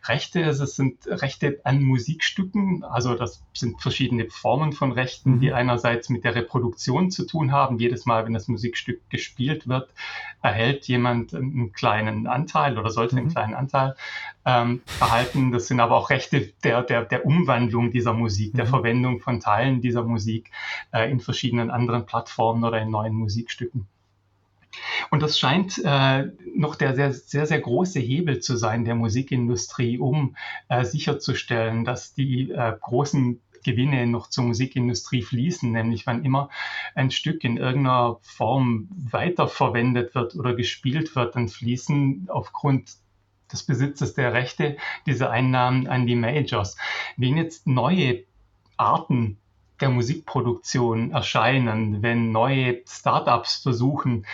[0.04, 5.40] Rechte, also es sind Rechte an Musikstücken, also das sind verschiedene Formen von Rechten, mhm.
[5.40, 7.78] die einerseits mit der Reproduktion zu tun haben.
[7.78, 9.94] Jedes Mal, wenn das Musikstück gespielt wird,
[10.42, 13.32] erhält jemand einen kleinen Anteil oder sollte einen mhm.
[13.32, 13.96] kleinen Anteil
[14.44, 15.52] ähm, erhalten.
[15.52, 18.70] Das sind aber auch Rechte der, der, der Umwandlung dieser Musik, der mhm.
[18.70, 20.50] Verwendung von Teilen dieser Musik
[20.92, 23.86] äh, in verschiedenen anderen Plattformen oder in neuen Musikstücken.
[25.10, 29.98] Und das scheint äh, noch der sehr, sehr, sehr große Hebel zu sein der Musikindustrie,
[29.98, 30.36] um
[30.68, 36.48] äh, sicherzustellen, dass die äh, großen Gewinne noch zur Musikindustrie fließen, nämlich wann immer
[36.94, 42.96] ein Stück in irgendeiner Form weiterverwendet wird oder gespielt wird, dann fließen aufgrund
[43.52, 46.76] des Besitzes der Rechte diese Einnahmen an die Majors.
[47.16, 48.24] Wenn jetzt neue
[48.76, 49.38] Arten
[49.82, 54.24] der Musikproduktion erscheinen, wenn neue Startups versuchen,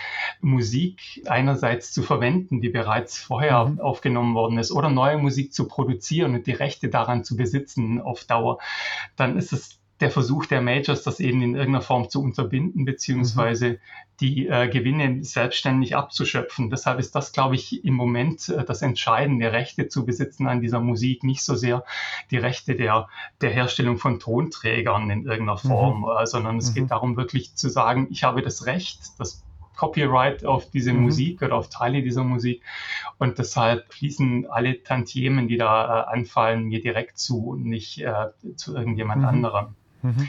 [0.41, 3.79] Musik einerseits zu verwenden, die bereits vorher mhm.
[3.79, 8.23] aufgenommen worden ist, oder neue Musik zu produzieren und die Rechte daran zu besitzen auf
[8.25, 8.59] Dauer,
[9.15, 13.69] dann ist es der Versuch der Majors, das eben in irgendeiner Form zu unterbinden, beziehungsweise
[13.69, 13.77] mhm.
[14.21, 16.69] die äh, Gewinne selbstständig abzuschöpfen.
[16.69, 20.79] Deshalb ist das, glaube ich, im Moment äh, das Entscheidende, Rechte zu besitzen an dieser
[20.79, 21.83] Musik, nicht so sehr
[22.31, 23.09] die Rechte der,
[23.41, 25.67] der Herstellung von Tonträgern in irgendeiner mhm.
[25.67, 26.07] Form, mhm.
[26.21, 26.75] äh, sondern es mhm.
[26.75, 29.43] geht darum, wirklich zu sagen, ich habe das Recht, das
[29.79, 31.03] Copyright auf diese mhm.
[31.03, 32.63] Musik oder auf Teile dieser Musik.
[33.17, 38.27] Und deshalb fließen alle Tantiemen, die da äh, anfallen, mir direkt zu und nicht äh,
[38.55, 39.27] zu irgendjemand mhm.
[39.27, 39.75] anderem.
[40.01, 40.27] Mhm.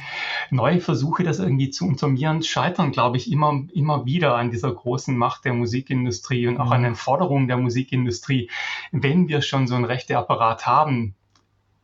[0.51, 5.17] Neue Versuche, das irgendwie zu untermieren, scheitern, glaube ich, immer, immer wieder an dieser großen
[5.17, 6.73] Macht der Musikindustrie und auch mhm.
[6.73, 8.51] an den Forderungen der Musikindustrie.
[8.93, 11.15] Wenn wir schon so einen Rechteapparat haben,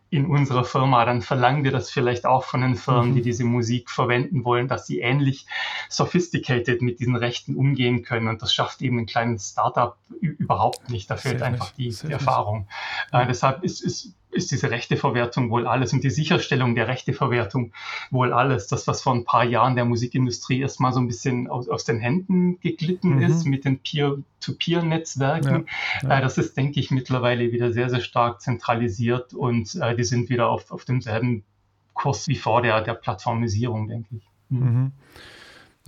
[0.08, 3.14] in unserer Firma, dann verlangen wir das vielleicht auch von den Firmen, mhm.
[3.16, 5.46] die diese Musik verwenden wollen, dass sie ähnlich
[5.88, 8.28] sophisticated mit diesen Rechten umgehen können.
[8.28, 11.10] Und das schafft eben ein kleines Startup überhaupt nicht.
[11.10, 12.68] Da fehlt einfach die, die Erfahrung.
[13.10, 17.72] Äh, deshalb ist, ist ist diese Rechteverwertung wohl alles und die Sicherstellung der Rechteverwertung
[18.10, 18.66] wohl alles.
[18.68, 21.98] Das, was vor ein paar Jahren der Musikindustrie erstmal so ein bisschen aus, aus den
[21.98, 23.22] Händen geglitten mhm.
[23.22, 25.66] ist mit den Peer-to-Peer-Netzwerken,
[26.02, 26.18] ja, ja.
[26.18, 30.28] äh, das ist, denke ich, mittlerweile wieder sehr, sehr stark zentralisiert und äh, die sind
[30.28, 31.44] wieder auf, auf demselben
[31.94, 34.28] Kurs wie vor der, der Plattformisierung, denke ich.
[34.50, 34.58] Mhm.
[34.58, 34.92] Mhm.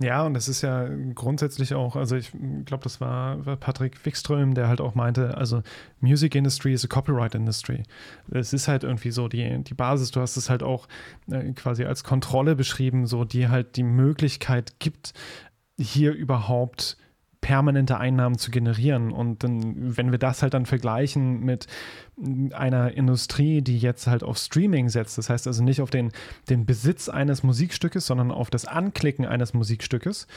[0.01, 2.31] Ja, und das ist ja grundsätzlich auch, also ich
[2.63, 5.61] glaube, das war, Patrick Wickström, der halt auch meinte, also
[5.99, 7.83] Music Industry is a Copyright Industry.
[8.31, 10.87] Es ist halt irgendwie so die, die Basis, du hast es halt auch
[11.29, 15.13] äh, quasi als Kontrolle beschrieben, so die halt die Möglichkeit gibt,
[15.77, 16.95] hier überhaupt
[17.41, 19.11] permanente Einnahmen zu generieren.
[19.11, 21.67] Und dann, wenn wir das halt dann vergleichen mit
[22.51, 26.11] einer Industrie, die jetzt halt auf Streaming setzt, das heißt also nicht auf den,
[26.49, 30.27] den Besitz eines Musikstückes, sondern auf das Anklicken eines Musikstückes,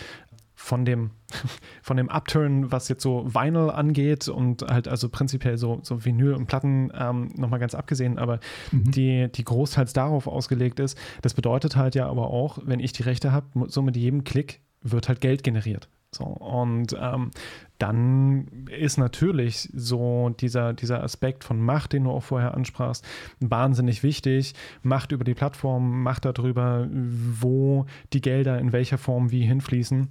[0.55, 1.11] von dem,
[1.83, 6.35] von dem Upturn, was jetzt so Vinyl angeht und halt also prinzipiell so, so Vinyl
[6.35, 8.39] und Platten ähm, nochmal ganz abgesehen, aber
[8.71, 8.91] mhm.
[8.91, 10.97] die, die großteils darauf ausgelegt ist.
[11.23, 14.61] Das bedeutet halt ja aber auch, wenn ich die Rechte habe, so mit jedem Klick
[14.83, 15.89] wird halt Geld generiert.
[16.15, 17.31] So, und ähm,
[17.79, 23.05] dann ist natürlich so dieser, dieser Aspekt von Macht, den du auch vorher ansprachst,
[23.41, 24.55] wahnsinnig wichtig.
[24.83, 30.09] Macht über die Plattform, Macht darüber, wo die Gelder in welcher Form wie hinfließen.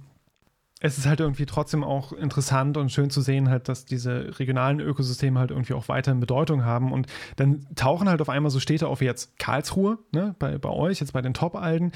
[0.80, 4.80] Es ist halt irgendwie trotzdem auch interessant und schön zu sehen, halt, dass diese regionalen
[4.80, 6.92] Ökosysteme halt irgendwie auch weiterhin Bedeutung haben.
[6.92, 10.70] Und dann tauchen halt auf einmal so Städte auf wie jetzt Karlsruhe, ne, bei, bei
[10.70, 11.92] euch, jetzt bei den Top-Alden.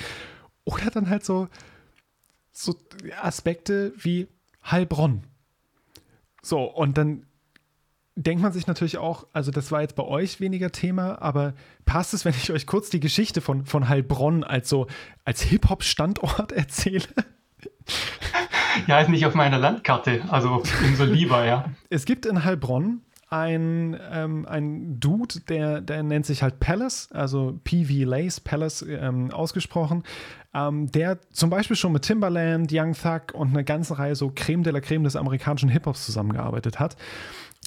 [0.64, 1.48] Oder dann halt so
[2.56, 2.74] so
[3.20, 4.28] Aspekte wie
[4.64, 5.24] Heilbronn.
[6.42, 7.26] So, und dann
[8.14, 12.14] denkt man sich natürlich auch, also das war jetzt bei euch weniger Thema, aber passt
[12.14, 14.86] es, wenn ich euch kurz die Geschichte von, von Heilbronn als so
[15.24, 17.04] als Hip-Hop-Standort erzähle?
[18.86, 21.70] Ja, ist nicht auf meiner Landkarte, also umso lieber, ja.
[21.90, 27.58] Es gibt in Heilbronn ein, ähm, ein Dude, der, der nennt sich halt Palace, also
[27.64, 30.04] PV Lace Palace ähm, ausgesprochen,
[30.54, 34.62] ähm, der zum Beispiel schon mit Timbaland, Young Thug und einer ganzen Reihe so Creme
[34.62, 36.96] de la Creme des amerikanischen Hip-Hops zusammengearbeitet hat.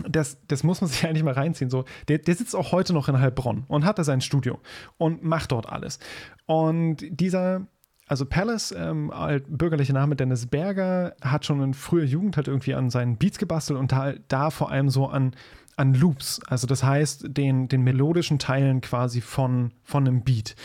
[0.07, 1.69] Das, das muss man sich eigentlich mal reinziehen.
[1.69, 4.59] So, der, der sitzt auch heute noch in Heilbronn und hat da sein Studio
[4.97, 5.99] und macht dort alles.
[6.45, 7.67] Und dieser,
[8.09, 9.13] also Palace, ähm,
[9.47, 13.79] bürgerlicher Name Dennis Berger, hat schon in früher Jugend halt irgendwie an seinen Beats gebastelt
[13.79, 15.35] und da, da vor allem so an,
[15.77, 16.41] an Loops.
[16.47, 20.55] Also das heißt, den, den melodischen Teilen quasi von, von einem Beat.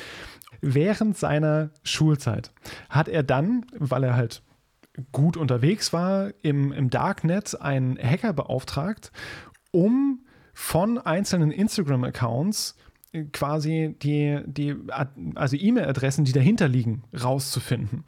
[0.63, 2.51] Während seiner Schulzeit
[2.89, 4.43] hat er dann, weil er halt
[5.13, 9.13] gut unterwegs war, im, im Darknet einen Hacker beauftragt,
[9.71, 12.77] um von einzelnen Instagram-Accounts
[13.33, 14.75] quasi die, die
[15.35, 18.05] also E-Mail-Adressen, die dahinter liegen, rauszufinden.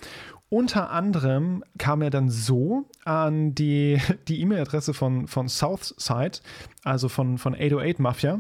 [0.48, 6.38] Unter anderem kam er dann so an die, die E-Mail-Adresse von, von Southside,
[6.84, 8.36] also von, von 808 Mafia,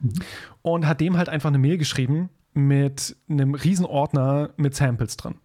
[0.00, 0.12] mhm.
[0.62, 5.36] und hat dem halt einfach eine Mail geschrieben mit einem Riesenordner mit Samples drin.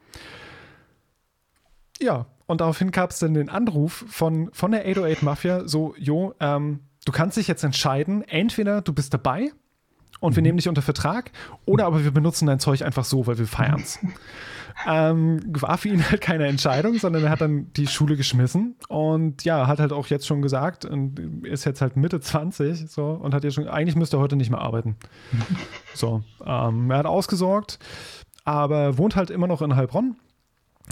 [2.00, 6.34] Ja, und daraufhin gab es dann den Anruf von, von der 808 Mafia, so, jo,
[6.40, 9.52] ähm, du kannst dich jetzt entscheiden, entweder du bist dabei
[10.20, 10.48] und wir mhm.
[10.48, 11.32] nehmen dich unter Vertrag
[11.66, 14.00] oder aber wir benutzen dein Zeug einfach so, weil wir feiern es.
[14.88, 19.44] ähm, war für ihn halt keine Entscheidung, sondern er hat dann die Schule geschmissen und
[19.44, 23.34] ja, hat halt auch jetzt schon gesagt und ist jetzt halt Mitte 20 so und
[23.34, 24.96] hat ja schon, eigentlich müsste er heute nicht mehr arbeiten.
[25.94, 27.80] so, ähm, er hat ausgesorgt,
[28.44, 30.16] aber wohnt halt immer noch in Heilbronn.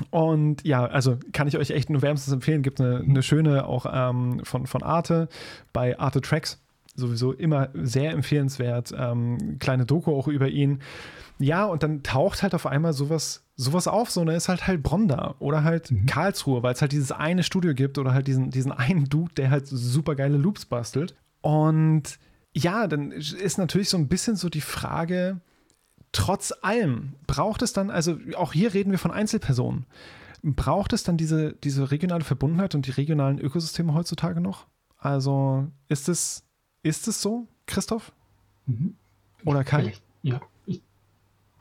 [0.10, 2.64] Und ja, also kann ich euch echt nur wärmstens empfehlen.
[2.64, 5.30] Gibt eine, eine schöne auch ähm, von, von Arte
[5.72, 6.62] bei Arte Tracks
[6.96, 8.94] sowieso immer sehr empfehlenswert.
[8.98, 10.80] Ähm, kleine Doku auch über ihn.
[11.38, 14.68] Ja, und dann taucht halt auf einmal sowas, sowas auf, so, und dann ist halt
[14.68, 16.06] Heilbronn da oder halt mhm.
[16.06, 19.52] Karlsruhe, weil es halt dieses eine Studio gibt oder halt diesen, diesen einen Dude, der
[19.52, 21.16] halt super geile Loops bastelt.
[21.42, 22.18] Und
[22.54, 25.42] ja, dann ist natürlich so ein bisschen so die Frage,
[26.14, 29.86] trotz allem, braucht es dann, also auch hier reden wir von Einzelpersonen,
[30.42, 34.68] braucht es dann diese, diese regionale Verbundenheit und die regionalen Ökosysteme heutzutage noch?
[34.98, 36.46] Also ist es
[36.86, 38.12] ist es so, Christoph?
[38.68, 38.96] Mhm.
[39.44, 39.94] Oder Kai?
[40.22, 40.82] Ja, ich,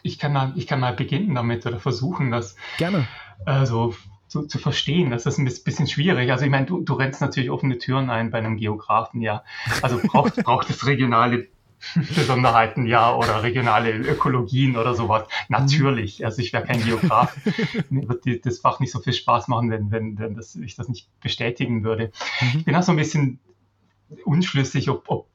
[0.02, 3.08] ich, kann mal, ich kann mal beginnen damit oder versuchen, das Gerne.
[3.46, 3.94] Also,
[4.28, 5.10] zu, zu verstehen.
[5.10, 6.30] Das ist ein bisschen schwierig.
[6.30, 9.44] Also ich meine, du, du rennst natürlich offene Türen ein bei einem Geografen, ja.
[9.80, 11.48] Also braucht, braucht es regionale
[11.94, 15.26] Besonderheiten, ja, oder regionale Ökologien oder sowas.
[15.48, 16.24] Natürlich.
[16.24, 17.36] Also ich wäre kein Geograf.
[17.90, 20.88] Mir wird das Fach nicht so viel Spaß machen, wenn, wenn, wenn das, ich das
[20.88, 22.12] nicht bestätigen würde.
[22.40, 22.58] Mhm.
[22.58, 23.38] Ich bin auch so ein bisschen
[24.24, 25.28] unschlüssig, ob, ob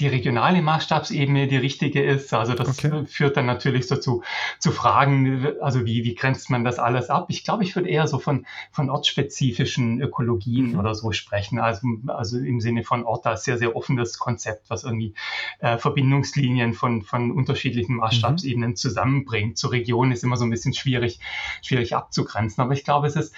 [0.00, 2.32] die regionale Maßstabsebene die richtige ist.
[2.32, 3.04] Also das okay.
[3.06, 4.22] führt dann natürlich so zu,
[4.58, 7.26] zu Fragen, also wie, wie grenzt man das alles ab?
[7.28, 10.78] Ich glaube, ich würde eher so von, von ortsspezifischen Ökologien mhm.
[10.78, 11.58] oder so sprechen.
[11.58, 15.14] Also, also im Sinne von Ort als sehr, sehr offenes Konzept, was irgendwie
[15.58, 18.76] äh, Verbindungslinien von, von unterschiedlichen Maßstabsebenen mhm.
[18.76, 19.58] zusammenbringt.
[19.58, 21.20] Zur Region ist immer so ein bisschen schwierig,
[21.62, 22.62] schwierig abzugrenzen.
[22.62, 23.34] Aber ich glaube, es ist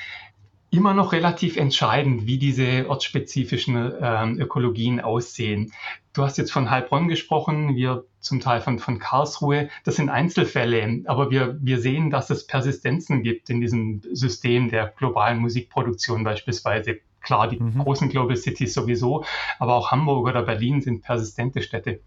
[0.73, 5.71] immer noch relativ entscheidend, wie diese ortsspezifischen ähm, Ökologien aussehen.
[6.15, 9.69] Du hast jetzt von Heilbronn gesprochen, wir zum Teil von, von Karlsruhe.
[9.85, 14.87] Das sind Einzelfälle, aber wir, wir sehen, dass es Persistenzen gibt in diesem System der
[14.97, 17.01] globalen Musikproduktion beispielsweise.
[17.21, 17.79] Klar, die mhm.
[17.79, 19.25] großen Global Cities sowieso,
[19.59, 22.01] aber auch Hamburg oder Berlin sind persistente Städte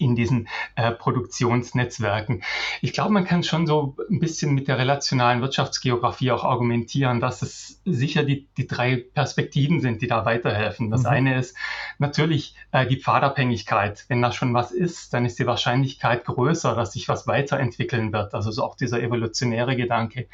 [0.00, 2.42] in diesen äh, Produktionsnetzwerken.
[2.80, 7.42] Ich glaube, man kann schon so ein bisschen mit der relationalen Wirtschaftsgeografie auch argumentieren, dass
[7.42, 10.90] es sicher die, die drei Perspektiven sind, die da weiterhelfen.
[10.90, 11.08] Das mhm.
[11.08, 11.56] eine ist
[11.98, 14.04] natürlich äh, die Pfadabhängigkeit.
[14.08, 18.34] Wenn da schon was ist, dann ist die Wahrscheinlichkeit größer, dass sich was weiterentwickeln wird.
[18.34, 20.28] Also so auch dieser evolutionäre Gedanke.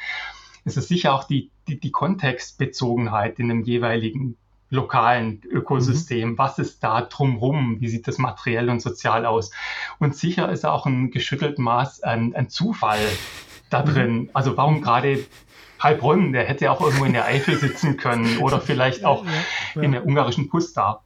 [0.64, 4.37] Es ist sicher auch die, die, die Kontextbezogenheit in dem jeweiligen
[4.73, 6.31] lokalen Ökosystem.
[6.31, 6.39] Mhm.
[6.39, 7.81] Was ist da drumherum?
[7.81, 9.51] Wie sieht das materiell und sozial aus?
[9.99, 13.01] Und sicher ist auch ein geschüttelt Maß an, an Zufall
[13.71, 13.87] da mhm.
[13.87, 14.31] drin.
[14.33, 15.25] Also warum gerade
[15.83, 16.33] Heilbronn?
[16.33, 19.31] Der hätte auch irgendwo in der Eifel sitzen können oder vielleicht auch ja,
[19.75, 19.83] ja.
[19.83, 21.03] in der ungarischen Pusta.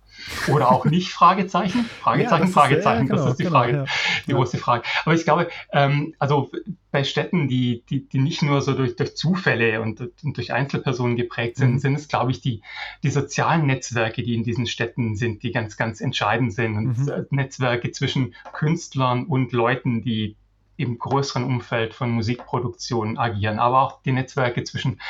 [0.48, 1.12] Oder auch nicht?
[1.12, 1.84] Fragezeichen?
[2.00, 3.06] Fragezeichen, ja, Fragezeichen.
[3.06, 3.84] Ist, ja, genau, das ist die genau, Frage, ja.
[4.26, 4.84] die große Frage.
[5.04, 6.50] Aber ich glaube, ähm, also
[6.90, 11.16] bei Städten, die, die, die nicht nur so durch, durch Zufälle und, und durch Einzelpersonen
[11.16, 11.78] geprägt sind, mhm.
[11.78, 12.62] sind es, glaube ich, die,
[13.02, 16.76] die sozialen Netzwerke, die in diesen Städten sind, die ganz, ganz entscheidend sind.
[16.76, 17.08] Und mhm.
[17.08, 20.36] Äh, Netzwerke zwischen Künstlern und Leuten, die
[20.76, 25.00] im größeren Umfeld von Musikproduktion agieren, aber auch die Netzwerke zwischen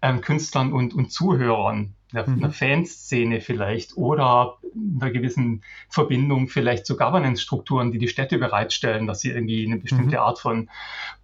[0.00, 2.44] ähm, Künstlern und, und Zuhörern, einer, mhm.
[2.44, 9.20] einer Fanszene vielleicht oder einer gewissen Verbindung vielleicht zu Governance-Strukturen, die die Städte bereitstellen, dass
[9.20, 10.22] sie irgendwie eine bestimmte mhm.
[10.22, 10.70] Art von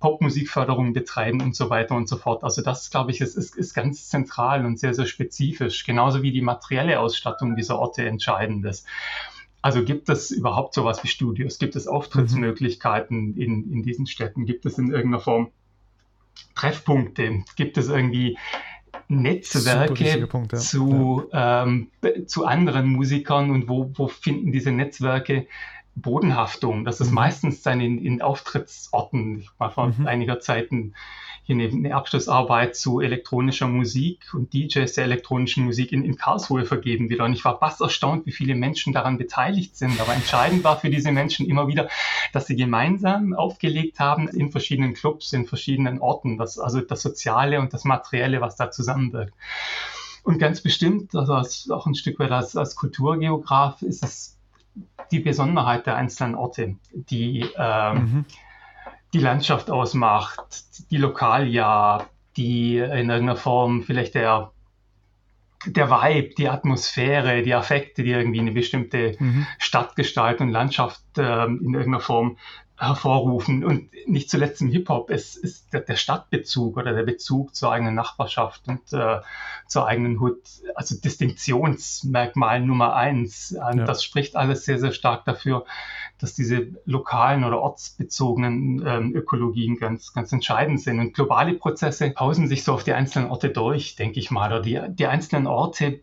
[0.01, 2.45] Popmusikförderung betreiben und so weiter und so fort.
[2.45, 6.33] Also das, glaube ich, ist, ist, ist ganz zentral und sehr, sehr spezifisch, genauso wie
[6.33, 8.87] die materielle Ausstattung dieser Orte entscheidend ist.
[9.61, 11.59] Also gibt es überhaupt sowas wie Studios?
[11.59, 13.41] Gibt es Auftrittsmöglichkeiten mhm.
[13.41, 14.47] in, in diesen Städten?
[14.47, 15.51] Gibt es in irgendeiner Form
[16.55, 17.45] Treffpunkte?
[17.57, 18.39] Gibt es irgendwie
[19.09, 20.59] Netzwerke Punkt, ja.
[20.59, 21.65] Zu, ja.
[21.65, 21.89] Ähm,
[22.27, 25.47] zu anderen Musikern und wo, wo finden diese Netzwerke
[25.95, 26.85] Bodenhaftung?
[26.85, 27.15] Das ist mhm.
[27.15, 29.41] meistens dann in, in Auftrittsorten.
[29.41, 30.07] Ich war vor mhm.
[30.07, 30.95] einiger Zeit ein
[31.49, 36.67] hier eine, eine Abschlussarbeit zu elektronischer Musik und DJs der elektronischen Musik in, in Karlsruhe
[36.67, 37.25] vergeben wieder.
[37.25, 39.99] Und ich war fast erstaunt, wie viele Menschen daran beteiligt sind.
[39.99, 41.89] Aber entscheidend war für diese Menschen immer wieder,
[42.35, 46.37] dass sie gemeinsam aufgelegt haben in verschiedenen Clubs, in verschiedenen Orten.
[46.37, 49.33] Das, also das Soziale und das Materielle, was da zusammenwirkt.
[50.25, 54.39] Und ganz bestimmt, also als, auch ein Stück weit als, als Kulturgeograf, ist es
[55.11, 58.25] die Besonderheit der einzelnen Orte, die ähm, mhm
[59.13, 64.53] die Landschaft ausmacht, die Lokalia, die in irgendeiner Form vielleicht der,
[65.67, 69.47] der Vibe, die Atmosphäre, die Affekte, die irgendwie eine bestimmte mhm.
[69.59, 72.39] Stadtgestalt und Landschaft äh, in irgendeiner Form
[72.79, 73.65] hervorrufen.
[73.65, 78.69] Und nicht zuletzt im Hip-Hop ist, ist der, Stadtbezug oder der Bezug zur eigenen Nachbarschaft
[78.69, 79.21] und äh,
[79.67, 80.41] zur eigenen Hut,
[80.75, 83.51] also Distinktionsmerkmal Nummer eins.
[83.51, 83.75] Ja.
[83.75, 85.65] Das spricht alles sehr, sehr stark dafür,
[86.19, 91.01] dass diese lokalen oder ortsbezogenen ähm, Ökologien ganz, ganz entscheidend sind.
[91.01, 94.53] Und globale Prozesse pausen sich so auf die einzelnen Orte durch, denke ich mal.
[94.53, 96.01] Oder die, die einzelnen Orte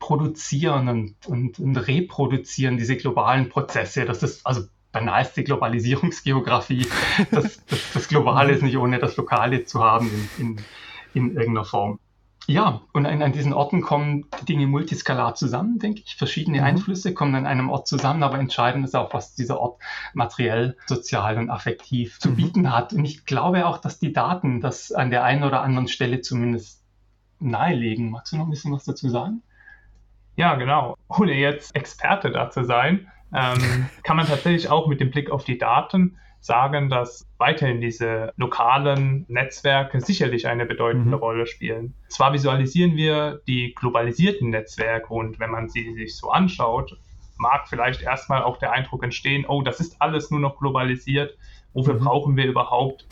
[0.00, 4.04] produzieren und, und, und reproduzieren diese globalen Prozesse.
[4.04, 4.62] Das ist also
[4.94, 6.86] banalste Globalisierungsgeografie.
[7.30, 10.64] Das, das, das Globale ist nicht ohne das Lokale zu haben in, in,
[11.12, 11.98] in irgendeiner Form.
[12.46, 16.16] Ja, und an, an, diesen Orten kommen die Dinge multiskalar zusammen, denke ich.
[16.16, 16.64] Verschiedene mhm.
[16.64, 19.80] Einflüsse kommen an einem Ort zusammen, aber entscheidend ist auch, was dieser Ort
[20.12, 22.36] materiell, sozial und affektiv zu mhm.
[22.36, 22.92] bieten hat.
[22.92, 26.84] Und ich glaube auch, dass die Daten das an der einen oder anderen Stelle zumindest
[27.40, 28.10] nahelegen.
[28.10, 29.42] Magst du noch ein bisschen was dazu sagen?
[30.36, 30.96] Ja, genau.
[31.08, 35.44] Ohne jetzt Experte da zu sein, ähm, kann man tatsächlich auch mit dem Blick auf
[35.44, 41.22] die Daten sagen, dass weiterhin diese lokalen Netzwerke sicherlich eine bedeutende mhm.
[41.22, 41.94] Rolle spielen.
[42.08, 46.98] Zwar visualisieren wir die globalisierten Netzwerke und wenn man sie sich so anschaut,
[47.38, 51.36] mag vielleicht erstmal auch der Eindruck entstehen, oh, das ist alles nur noch globalisiert.
[51.72, 52.04] Wofür mhm.
[52.04, 53.06] brauchen wir überhaupt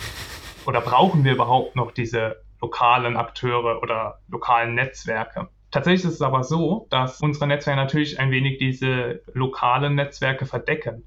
[0.67, 5.49] oder brauchen wir überhaupt noch diese lokalen Akteure oder lokalen Netzwerke?
[5.73, 11.03] Tatsächlich ist es aber so, dass unsere Netzwerke natürlich ein wenig diese lokalen Netzwerke verdecken.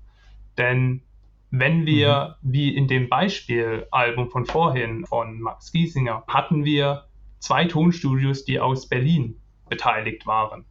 [0.57, 1.03] Denn
[1.51, 2.51] wenn wir, mhm.
[2.51, 7.05] wie in dem Beispielalbum von vorhin von Max Giesinger, hatten wir
[7.37, 9.39] zwei Tonstudios, die aus Berlin
[9.69, 10.65] beteiligt waren.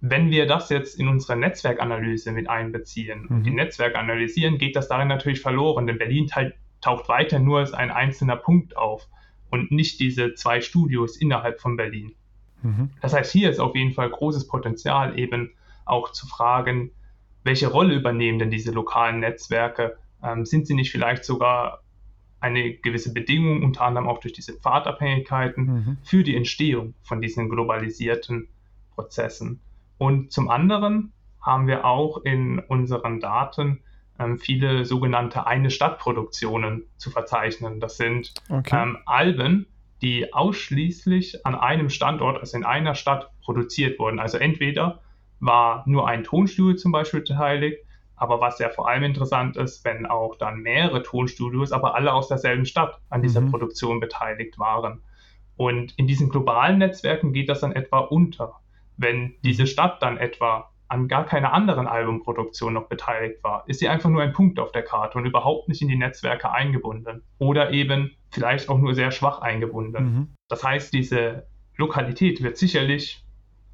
[0.00, 3.36] Wenn wir das jetzt in unsere Netzwerkanalyse mit einbeziehen mhm.
[3.36, 6.30] und die Netzwerke analysieren, geht das darin natürlich verloren, denn Berlin
[6.80, 9.08] taucht weiter nur als ein einzelner Punkt auf
[9.50, 12.14] und nicht diese zwei Studios innerhalb von Berlin.
[12.62, 12.90] Mhm.
[13.00, 15.52] Das heißt, hier ist auf jeden Fall großes Potenzial, eben
[15.84, 16.90] auch zu fragen,
[17.42, 19.96] welche Rolle übernehmen denn diese lokalen Netzwerke?
[20.22, 21.80] Ähm, sind sie nicht vielleicht sogar
[22.40, 25.98] eine gewisse Bedingung, unter anderem auch durch diese Pfadabhängigkeiten, mhm.
[26.02, 28.48] für die Entstehung von diesen globalisierten
[28.94, 29.60] Prozessen?
[29.98, 33.80] Und zum anderen haben wir auch in unseren Daten
[34.18, 37.80] ähm, viele sogenannte eine Stadt-Produktionen zu verzeichnen.
[37.80, 38.82] Das sind okay.
[38.82, 39.66] ähm, Alben,
[40.02, 44.18] die ausschließlich an einem Standort, also in einer Stadt, produziert wurden.
[44.18, 45.00] Also entweder
[45.40, 47.84] war nur ein Tonstudio zum Beispiel beteiligt,
[48.16, 52.28] aber was ja vor allem interessant ist, wenn auch dann mehrere Tonstudios, aber alle aus
[52.28, 53.50] derselben Stadt an dieser mhm.
[53.50, 55.02] Produktion beteiligt waren.
[55.56, 58.60] Und in diesen globalen Netzwerken geht das dann etwa unter.
[58.96, 63.88] Wenn diese Stadt dann etwa an gar keiner anderen Albumproduktion noch beteiligt war, ist sie
[63.88, 67.22] einfach nur ein Punkt auf der Karte und überhaupt nicht in die Netzwerke eingebunden.
[67.38, 70.04] Oder eben vielleicht auch nur sehr schwach eingebunden.
[70.04, 70.28] Mhm.
[70.48, 73.24] Das heißt, diese Lokalität wird sicherlich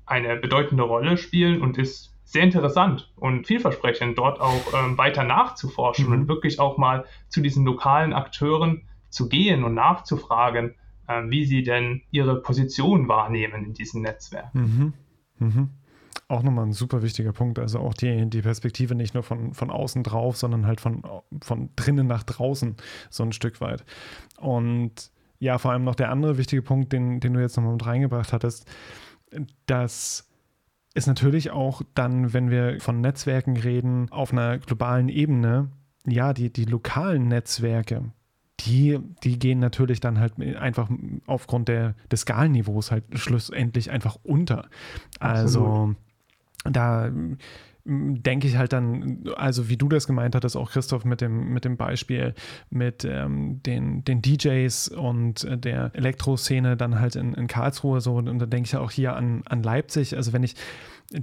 [0.05, 6.09] eine bedeutende Rolle spielen und ist sehr interessant und vielversprechend, dort auch ähm, weiter nachzuforschen
[6.09, 6.13] mhm.
[6.13, 10.75] und wirklich auch mal zu diesen lokalen Akteuren zu gehen und nachzufragen,
[11.09, 14.93] äh, wie sie denn ihre Position wahrnehmen in diesen Netzwerken.
[15.39, 15.47] Mhm.
[15.47, 15.71] Mhm
[16.29, 17.59] auch nochmal ein super wichtiger Punkt.
[17.59, 21.03] Also auch die, die Perspektive nicht nur von, von außen drauf, sondern halt von,
[21.43, 22.77] von drinnen nach draußen
[23.11, 23.85] so ein Stück weit.
[24.39, 27.87] Und ja, vor allem noch der andere wichtige Punkt, den, den du jetzt nochmal mit
[27.87, 28.67] reingebracht hattest,
[29.67, 30.29] dass
[30.95, 35.71] es natürlich auch dann, wenn wir von Netzwerken reden, auf einer globalen Ebene,
[36.07, 38.13] ja, die, die lokalen Netzwerke,
[38.61, 40.89] die, die gehen natürlich dann halt einfach
[41.27, 44.69] aufgrund der, des Skalenniveaus halt schlussendlich einfach unter.
[45.21, 45.95] Also.
[46.71, 47.11] Da
[47.89, 51.65] denke ich halt dann, also wie du das gemeint hattest, auch Christoph mit dem, mit
[51.65, 52.35] dem Beispiel
[52.69, 58.17] mit ähm, den, den DJs und äh, der Elektroszene dann halt in, in Karlsruhe so
[58.17, 60.17] und, und da denke ich auch hier an, an Leipzig.
[60.17, 60.57] Also wenn ich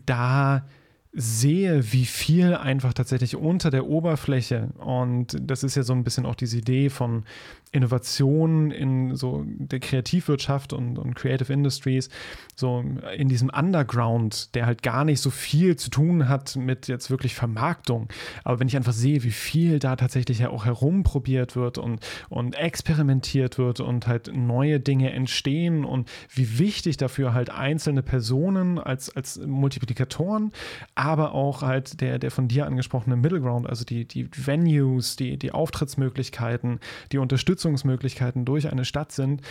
[0.06, 0.66] da
[1.12, 6.26] sehe, wie viel einfach tatsächlich unter der Oberfläche und das ist ja so ein bisschen
[6.26, 7.26] auch diese Idee von
[7.74, 12.10] Innovation in so der Kreativwirtschaft und, und Creative Industries,
[12.56, 12.84] so
[13.18, 17.34] in diesem Underground, der halt gar nicht so viel zu tun hat mit jetzt wirklich
[17.34, 18.10] Vermarktung.
[18.44, 22.00] Aber wenn ich einfach sehe, wie viel da tatsächlich ja auch herumprobiert wird und,
[22.30, 28.78] und experimentiert wird und halt neue Dinge entstehen und wie wichtig dafür halt einzelne Personen
[28.78, 30.52] als, als Multiplikatoren,
[30.94, 35.38] aber auch halt der, der von dir angesprochene Middle Ground, also die, die Venues, die,
[35.38, 36.80] die Auftrittsmöglichkeiten,
[37.12, 37.18] die
[37.66, 39.42] Unterstützungsmöglichkeiten durch eine Stadt sind,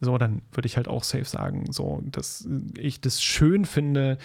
[0.00, 4.18] so, dann würde ich halt auch safe sagen, so, dass ich das schön finde,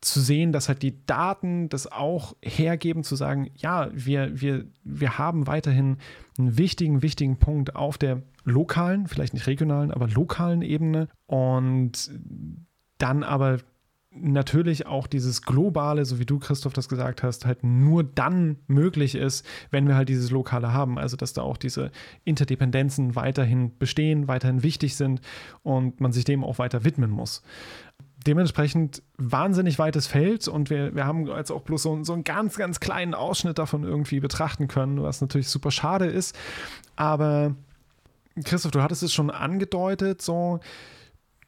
[0.00, 5.18] zu sehen, dass halt die Daten das auch hergeben, zu sagen, ja, wir, wir, wir
[5.18, 5.98] haben weiterhin
[6.38, 11.08] einen wichtigen, wichtigen Punkt auf der lokalen, vielleicht nicht regionalen, aber lokalen Ebene.
[11.26, 12.10] Und
[12.98, 13.58] dann aber
[14.14, 19.14] natürlich auch dieses Globale, so wie du, Christoph, das gesagt hast, halt nur dann möglich
[19.14, 20.98] ist, wenn wir halt dieses Lokale haben.
[20.98, 21.90] Also, dass da auch diese
[22.24, 25.20] Interdependenzen weiterhin bestehen, weiterhin wichtig sind
[25.62, 27.42] und man sich dem auch weiter widmen muss.
[28.26, 32.56] Dementsprechend wahnsinnig weites Feld und wir, wir haben jetzt auch bloß so, so einen ganz,
[32.56, 36.36] ganz kleinen Ausschnitt davon irgendwie betrachten können, was natürlich super schade ist.
[36.94, 37.56] Aber
[38.44, 40.60] Christoph, du hattest es schon angedeutet, so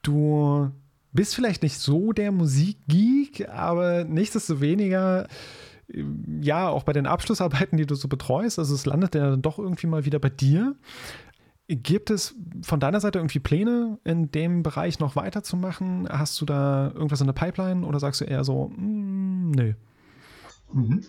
[0.02, 0.70] du
[1.14, 5.28] bist vielleicht nicht so der Musikgeek, aber nichtsdestoweniger,
[6.40, 9.58] ja, auch bei den Abschlussarbeiten, die du so betreust, also es landet ja dann doch
[9.58, 10.74] irgendwie mal wieder bei dir.
[11.66, 16.06] Gibt es von deiner Seite irgendwie Pläne, in dem Bereich noch weiterzumachen?
[16.10, 19.72] Hast du da irgendwas in der Pipeline oder sagst du eher so, mm, nö?
[20.72, 21.04] Mhm.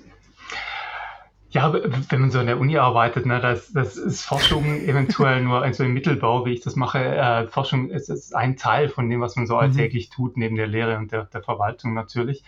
[1.56, 5.62] Ja, wenn man so an der Uni arbeitet, ne, das, das ist Forschung eventuell nur
[5.62, 7.00] also im Mittelbau, wie ich das mache.
[7.00, 9.62] Äh, Forschung ist, ist, ein Teil von dem, was man so mhm.
[9.62, 12.44] alltäglich tut, neben der Lehre und der, der Verwaltung natürlich.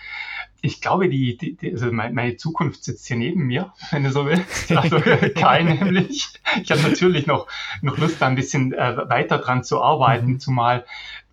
[0.60, 4.26] Ich glaube, die, die, die also meine Zukunft sitzt hier neben mir, wenn du so
[4.26, 4.74] willst.
[4.74, 5.00] Also
[5.36, 6.28] Kai nämlich.
[6.62, 7.48] Ich habe natürlich noch,
[7.82, 10.40] noch Lust, da ein bisschen äh, weiter dran zu arbeiten, mhm.
[10.42, 10.84] zumal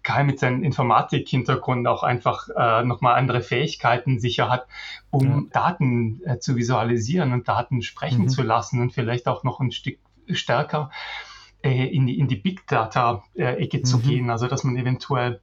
[0.05, 4.67] Kai mit seinem Informatik-Hintergrund auch einfach äh, nochmal andere Fähigkeiten sicher hat,
[5.11, 5.63] um ja.
[5.63, 8.29] Daten äh, zu visualisieren und Daten sprechen mhm.
[8.29, 9.99] zu lassen und vielleicht auch noch ein Stück
[10.31, 10.91] stärker
[11.63, 13.85] äh, in, die, in die Big Data-Ecke mhm.
[13.85, 14.31] zu gehen.
[14.31, 15.41] Also dass man eventuell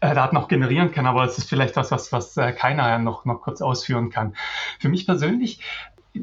[0.00, 3.24] äh, Daten auch generieren kann, aber es ist vielleicht was, was, was äh, keiner noch,
[3.24, 4.34] noch kurz ausführen kann.
[4.78, 5.60] Für mich persönlich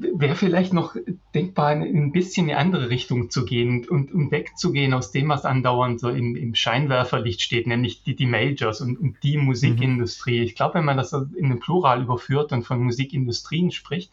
[0.01, 0.95] wäre vielleicht noch
[1.33, 5.45] denkbar, ein bisschen in eine andere Richtung zu gehen und, und wegzugehen aus dem, was
[5.45, 10.39] andauernd so im, im Scheinwerferlicht steht, nämlich die, die Majors und, und die Musikindustrie.
[10.39, 10.45] Mhm.
[10.45, 14.11] Ich glaube, wenn man das in den Plural überführt und von Musikindustrien spricht,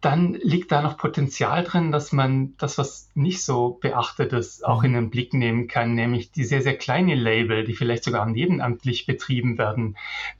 [0.00, 4.84] dann liegt da noch Potenzial drin, dass man das, was nicht so beachtet ist, auch
[4.84, 9.06] in den Blick nehmen kann, nämlich die sehr, sehr kleine Label, die vielleicht sogar nebenamtlich
[9.06, 9.96] betrieben werden,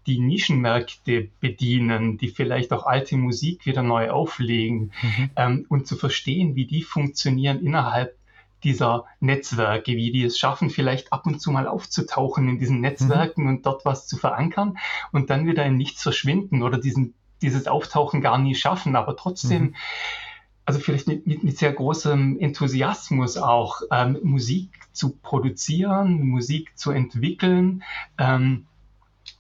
[0.07, 5.31] die Nischenmärkte bedienen, die vielleicht auch alte Musik wieder neu auflegen mhm.
[5.35, 8.17] ähm, und zu verstehen, wie die funktionieren innerhalb
[8.65, 13.43] dieser Netzwerke, wie die es schaffen, vielleicht ab und zu mal aufzutauchen in diesen Netzwerken
[13.43, 13.49] mhm.
[13.49, 14.79] und dort was zu verankern
[15.13, 19.63] und dann wieder in nichts verschwinden oder diesen dieses Auftauchen gar nie schaffen, aber trotzdem,
[19.63, 19.75] mhm.
[20.65, 27.83] also vielleicht mit, mit, sehr großem Enthusiasmus auch ähm, Musik zu produzieren, Musik zu entwickeln.
[28.19, 28.67] Ähm,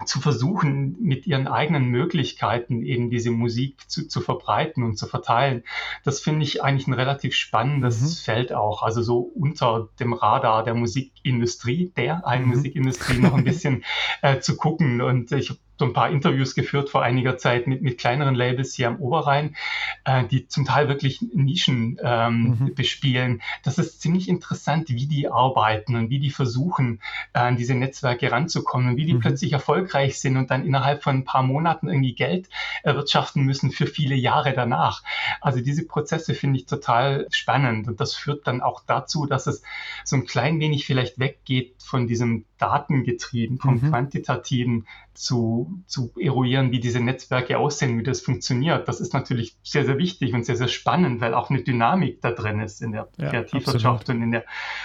[0.05, 5.65] zu versuchen, mit ihren eigenen Möglichkeiten eben diese Musik zu, zu verbreiten und zu verteilen.
[6.05, 8.25] Das finde ich eigentlich ein relativ spannendes mhm.
[8.25, 8.83] Feld auch.
[8.83, 12.51] Also so unter dem Radar der Musikindustrie, der einen mhm.
[12.51, 13.85] Musikindustrie noch ein bisschen
[14.23, 15.01] äh, zu gucken.
[15.01, 18.74] Und ich habe so ein paar Interviews geführt vor einiger Zeit mit, mit kleineren Labels
[18.74, 19.57] hier am Oberrhein,
[20.05, 22.74] äh, die zum Teil wirklich Nischen ähm, mhm.
[22.74, 23.43] bespielen.
[23.62, 27.01] Das ist ziemlich interessant, wie die arbeiten und wie die versuchen,
[27.33, 29.20] äh, an diese Netzwerke ranzukommen und wie die mhm.
[29.20, 32.49] plötzlich erfolgreich sind und dann innerhalb von ein paar Monaten irgendwie Geld
[32.83, 35.03] erwirtschaften müssen für viele Jahre danach.
[35.41, 39.62] Also diese Prozesse finde ich total spannend und das führt dann auch dazu, dass es
[40.05, 43.91] so ein klein wenig vielleicht weggeht von diesem Datengetrieben, vom mhm.
[43.91, 48.89] Quantitativen zu, zu eruieren, wie diese Netzwerke aussehen, wie das funktioniert.
[48.89, 52.33] Das ist natürlich sehr, sehr wichtig und sehr, sehr spannend, weil auch eine Dynamik da
[52.33, 54.19] drin ist in der ja, Kreativwirtschaft absolut.
[54.19, 54.45] und in der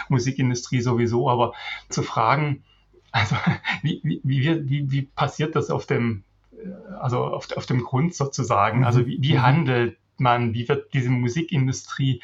[0.09, 1.29] Musikindustrie sowieso.
[1.29, 1.53] Aber
[1.89, 2.63] zu fragen,
[3.11, 3.35] also
[3.81, 6.23] wie, wie, wie, wie, wie passiert das auf dem,
[6.99, 8.83] also auf, auf dem Grund sozusagen?
[8.83, 9.41] Also wie, wie mhm.
[9.41, 12.21] handelt man, wie wird diese Musikindustrie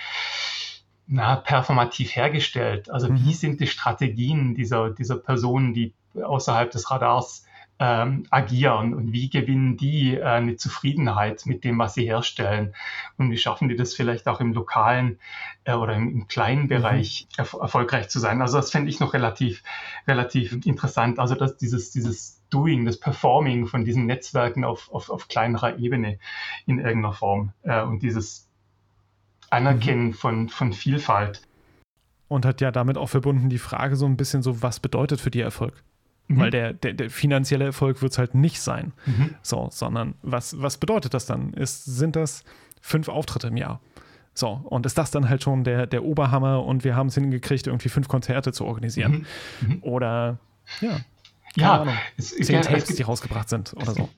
[1.10, 2.90] na, performativ hergestellt?
[2.90, 3.34] Also wie mhm.
[3.34, 7.46] sind die Strategien dieser, dieser Personen, die außerhalb des Radars
[7.80, 12.76] ähm, agieren und wie gewinnen die äh, eine Zufriedenheit mit dem, was sie herstellen
[13.18, 15.18] und wie schaffen die das vielleicht auch im lokalen
[15.64, 16.68] äh, oder im, im, kleinen mhm.
[16.68, 17.36] Bereich mhm.
[17.40, 18.42] erf erfolgreich zu sein.
[18.42, 19.64] Also das fände ich noch relativ,
[20.08, 21.20] relativ interessant.
[21.20, 26.20] Also dass dieses, dieses Doing, das Performing von diesen Netzwerken auf, auf, auf kleinerer Ebene
[26.66, 28.49] in irgendeiner Form äh, und dieses
[29.52, 30.14] Anerkennen mhm.
[30.14, 31.42] von, von Vielfalt.
[32.28, 35.32] Und hat ja damit auch verbunden die Frage so ein bisschen so, was bedeutet für
[35.32, 35.84] die Erfolg?
[36.28, 36.40] Mhm.
[36.40, 38.94] Weil der, der, der, finanzielle Erfolg wird es halt nicht sein.
[39.06, 39.36] Mhm.
[39.42, 41.54] So, sondern was, was bedeutet das dann?
[41.54, 42.44] Ist, sind das
[42.82, 43.82] fünf Auftritte im Jahr?
[44.36, 47.68] So, und ist das dann halt schon der, der Oberhammer und wir haben es hingekriegt,
[47.68, 49.26] irgendwie fünf Konzerte zu organisieren?
[49.62, 49.68] Mhm.
[49.68, 49.84] mhm.
[49.84, 50.38] Oder
[50.82, 51.00] ja,
[51.56, 54.10] ja, Ahnung, es, zehn ja, Tapes, die rausgebracht sind oder so.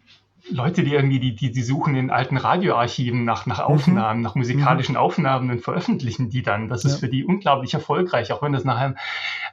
[0.52, 3.74] Leute, die irgendwie, die, die, die suchen in alten Radioarchiven nach, nach mhm.
[3.74, 4.24] Aufnahmen, mhm.
[4.24, 6.68] nach musikalischen Aufnahmen und veröffentlichen die dann.
[6.68, 6.98] Das ist ja.
[7.00, 8.96] für die unglaublich erfolgreich, auch wenn das nachher,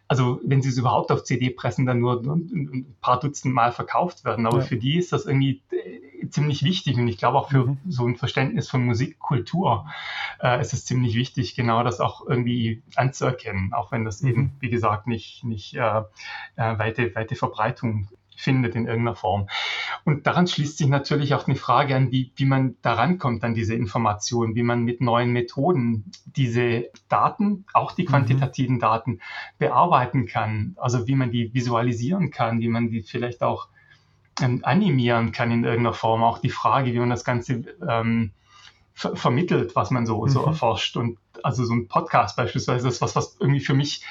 [0.08, 4.24] also wenn sie es überhaupt auf CD pressen, dann nur ein paar Dutzend Mal verkauft
[4.24, 4.46] werden.
[4.46, 4.64] Aber ja.
[4.64, 7.78] für die ist das irgendwie äh, ziemlich wichtig und ich glaube auch für mhm.
[7.88, 9.86] so ein Verständnis von Musikkultur
[10.42, 14.28] äh, ist es ziemlich wichtig, genau das auch irgendwie anzuerkennen, auch wenn das mhm.
[14.28, 16.02] eben, wie gesagt, nicht, nicht äh,
[16.56, 18.08] äh weite, weite Verbreitung
[18.38, 19.48] findet in irgendeiner Form.
[20.04, 23.54] Und daran schließt sich natürlich auch eine Frage an, wie, wie man daran kommt an
[23.54, 28.06] diese Informationen, wie man mit neuen Methoden diese Daten, auch die mhm.
[28.06, 28.80] quantitativen mhm.
[28.80, 29.20] Daten,
[29.58, 30.76] bearbeiten kann.
[30.76, 33.68] Also wie man die visualisieren kann, wie man die vielleicht auch
[34.40, 36.22] ähm, animieren kann in irgendeiner Form.
[36.22, 38.30] Auch die Frage, wie man das Ganze ähm,
[38.94, 40.28] ver vermittelt, was man so, mhm.
[40.28, 40.96] so erforscht.
[40.96, 44.04] Und also so ein Podcast beispielsweise ist was, was irgendwie für mich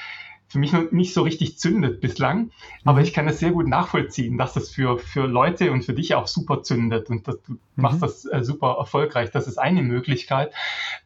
[0.48, 2.50] für mich noch nicht so richtig zündet bislang.
[2.84, 3.04] Aber mhm.
[3.04, 6.26] ich kann es sehr gut nachvollziehen, dass das für, für Leute und für dich auch
[6.26, 7.58] super zündet und dass du mhm.
[7.76, 9.30] machst das äh, super erfolgreich.
[9.30, 10.54] Das ist eine Möglichkeit,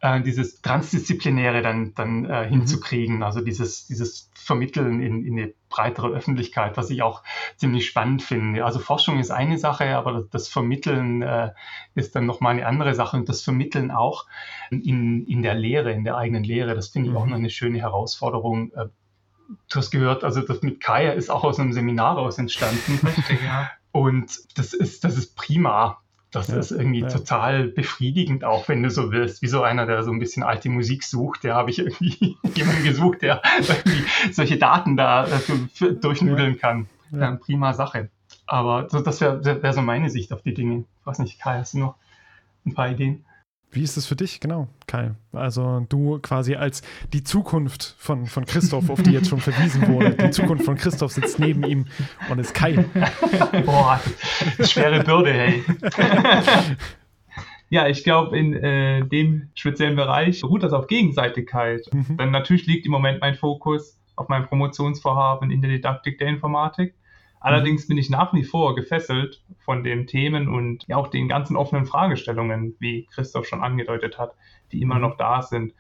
[0.01, 2.51] äh, dieses Transdisziplinäre dann, dann äh, mhm.
[2.51, 3.23] hinzukriegen.
[3.23, 7.23] Also dieses, dieses Vermitteln in, in eine breitere Öffentlichkeit, was ich auch
[7.57, 8.65] ziemlich spannend finde.
[8.65, 11.53] Also Forschung ist eine Sache, aber das, das Vermitteln äh,
[11.95, 14.27] ist dann nochmal eine andere Sache und das Vermitteln auch
[14.71, 17.31] in, in der Lehre, in der eigenen Lehre, das finde ich auch mhm.
[17.31, 18.87] noch eine schöne Herausforderung, äh,
[19.71, 23.01] du hast gehört, also das mit Kaya ist auch aus einem Seminar raus entstanden.
[23.07, 23.71] Richtig, ja.
[23.93, 25.99] Und das ist, das ist prima.
[26.31, 27.09] Das ja, ist irgendwie ja.
[27.09, 29.43] total befriedigend, auch wenn du so willst.
[29.43, 31.45] Wie so einer, der so ein bisschen alte Musik sucht.
[31.45, 36.59] Der habe ich irgendwie jemanden gesucht, der irgendwie solche Daten da äh, für, für durchnudeln
[36.59, 36.89] kann.
[37.11, 37.37] Ja.
[37.37, 38.09] prima Sache.
[38.47, 40.85] Aber so, das wäre wär so meine Sicht auf die Dinge.
[41.01, 41.97] Ich weiß nicht, Kai, hast du noch
[42.65, 43.25] ein paar Ideen?
[43.73, 45.13] Wie ist es für dich, genau, Kai?
[45.33, 46.83] Also du quasi als
[47.15, 50.11] die Zukunft von, von Christoph, auf die jetzt schon verwiesen wurde.
[50.11, 51.87] Die Zukunft von Christoph sitzt neben ihm
[52.29, 52.85] und ist Kai.
[53.65, 53.99] Boah,
[54.61, 55.65] schwere Bürde, hey.
[57.73, 61.81] Ja, ich glaube, in äh, dem speziellen Bereich beruht das auf Gegenseitigkeit.
[61.91, 62.19] Mhm.
[62.19, 66.95] Denn natürlich liegt im Moment mein Fokus auf meinem Promotionsvorhaben in der Didaktik der Informatik.
[67.43, 71.57] Allerdings bin ich nach wie vor gefesselt von den Themen und ja auch den ganzen
[71.57, 74.35] offenen Fragestellungen, wie Christoph schon angedeutet hat,
[74.71, 75.75] die immer noch da sind.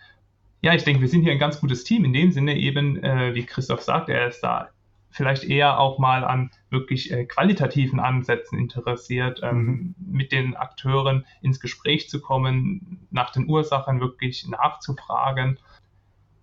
[0.60, 2.04] Ja, ich denke, wir sind hier ein ganz gutes Team.
[2.04, 4.70] In dem Sinne eben, äh, wie Christoph sagt, er ist da
[5.10, 9.94] vielleicht eher auch mal an wirklich äh, qualitativen Ansätzen interessiert, ähm, mhm.
[9.98, 15.58] mit den Akteuren ins Gespräch zu kommen, nach den Ursachen wirklich nachzufragen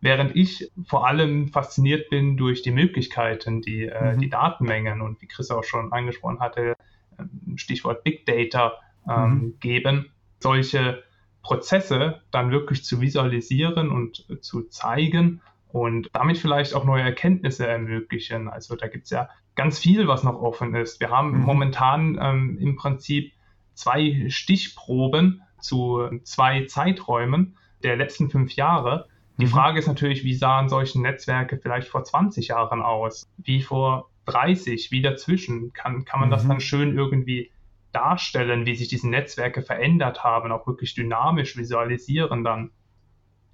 [0.02, 4.20] Während ich vor allem fasziniert bin durch die Möglichkeiten, die äh, mhm.
[4.20, 6.76] die Datenmengen und wie Chris auch schon angesprochen hatte,
[7.18, 8.74] ähm, Stichwort Big Data
[9.10, 9.60] ähm, mhm.
[9.60, 11.04] geben, solche
[11.42, 17.68] Prozesse dann wirklich zu visualisieren und äh, zu zeigen und damit vielleicht auch neue Erkenntnisse
[17.68, 18.48] ermöglichen.
[18.48, 21.00] Also da gibt es ja ganz viel, was noch offen ist.
[21.00, 21.44] Wir haben mhm.
[21.44, 23.34] momentan ähm, im Prinzip
[23.74, 29.08] zwei Stichproben zu zwei Zeiträumen der letzten fünf Jahre
[29.40, 29.52] die mhm.
[29.52, 33.26] Frage ist natürlich, wie sahen solche Netzwerke vielleicht vor 20 Jahren aus?
[33.38, 34.92] Wie vor 30?
[34.92, 35.72] Wie dazwischen?
[35.72, 36.34] Kann, kann man mhm.
[36.34, 37.52] das dann schön irgendwie
[37.94, 42.72] darstellen, wie sich diese Netzwerke verändert haben, auch wirklich dynamisch visualisieren dann?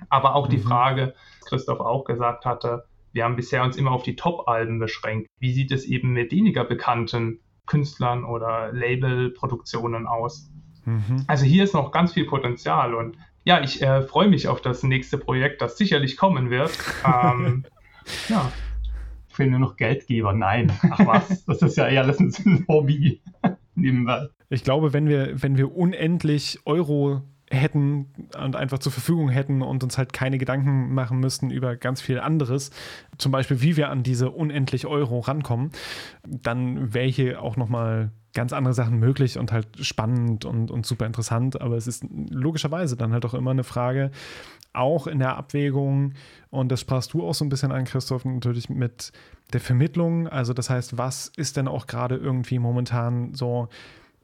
[0.10, 0.52] Aber auch mhm.
[0.52, 1.14] die Frage,
[1.46, 5.30] Christoph auch gesagt hatte, wir haben bisher uns immer auf die Top-Alben beschränkt.
[5.40, 10.52] Wie sieht es eben mit weniger bekannten Künstlern oder Labelproduktionen aus?
[10.84, 11.24] Mhm.
[11.28, 14.84] Also hier ist noch ganz viel Potenzial und ja, ich äh, freue mich auf das
[14.84, 16.72] nächste Projekt, das sicherlich kommen wird.
[17.06, 17.66] Ähm,
[18.30, 18.52] ja.
[19.30, 20.34] Ich will nur noch Geldgeber.
[20.34, 23.22] Nein, ach was, das ist ja eher alles ein Hobby
[23.76, 24.28] nebenbei.
[24.50, 28.08] Ich glaube, wenn wir, wenn wir unendlich Euro hätten
[28.42, 32.20] und einfach zur Verfügung hätten und uns halt keine Gedanken machen müssten über ganz viel
[32.20, 32.72] anderes,
[33.18, 35.72] zum Beispiel wie wir an diese unendlich Euro rankommen,
[36.24, 41.06] dann wäre hier auch nochmal ganz andere Sachen möglich und halt spannend und, und super
[41.06, 41.62] interessant.
[41.62, 44.12] Aber es ist logischerweise dann halt auch immer eine Frage,
[44.74, 46.14] auch in der Abwägung,
[46.50, 49.12] und das sprachst du auch so ein bisschen an, Christoph, natürlich mit
[49.54, 50.28] der Vermittlung.
[50.28, 53.70] Also das heißt, was ist denn auch gerade irgendwie momentan so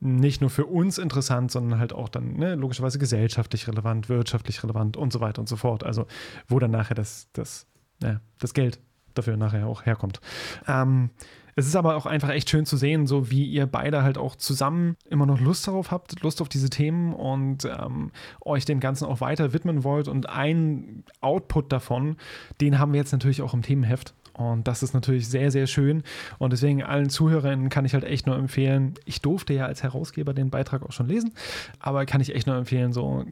[0.02, 4.98] nicht nur für uns interessant, sondern halt auch dann ne, logischerweise gesellschaftlich relevant, wirtschaftlich relevant
[4.98, 5.84] und so weiter und so fort.
[5.84, 6.08] Also
[6.48, 7.68] wo dann nachher das, das,
[8.02, 8.80] ja, das Geld
[9.14, 10.20] dafür nachher auch herkommt.
[10.68, 11.12] Ähm,
[11.56, 14.36] es ist aber auch einfach echt schön zu sehen, so wie ihr beide halt auch
[14.36, 19.06] zusammen immer noch Lust darauf habt, Lust auf diese Themen und ähm, euch dem Ganzen
[19.06, 20.08] auch weiter widmen wollt.
[20.08, 22.18] Und ein Output davon,
[22.62, 24.16] den haben wir jetzt natürlich auch im Themenheft.
[24.50, 26.04] Und das ist natürlich sehr, sehr schön.
[26.38, 30.34] Und deswegen allen Zuhörern kann ich halt echt nur empfehlen, ich durfte ja als Herausgeber
[30.34, 31.34] den Beitrag auch schon lesen,
[31.80, 33.26] aber kann ich echt nur empfehlen, so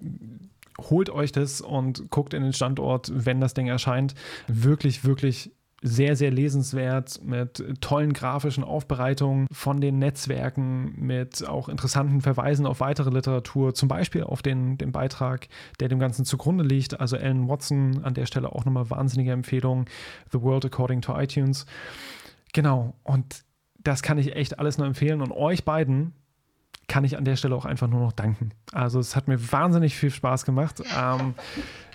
[0.89, 4.15] holt euch das und guckt in den Standort, wenn das Ding erscheint.
[4.47, 5.51] Wirklich, wirklich
[5.81, 12.79] sehr, sehr lesenswert mit tollen grafischen Aufbereitungen von den Netzwerken, mit auch interessanten Verweisen auf
[12.79, 15.47] weitere Literatur, zum Beispiel auf den, den Beitrag,
[15.79, 16.99] der dem Ganzen zugrunde liegt.
[16.99, 19.85] Also Ellen Watson an der Stelle auch nochmal wahnsinnige Empfehlung.
[20.31, 21.65] The World According to iTunes.
[22.53, 23.43] Genau, und
[23.81, 25.21] das kann ich echt alles nur empfehlen.
[25.21, 26.13] Und euch beiden
[26.87, 28.51] kann ich an der Stelle auch einfach nur noch danken.
[28.73, 30.83] Also es hat mir wahnsinnig viel Spaß gemacht.
[30.99, 31.35] Ähm,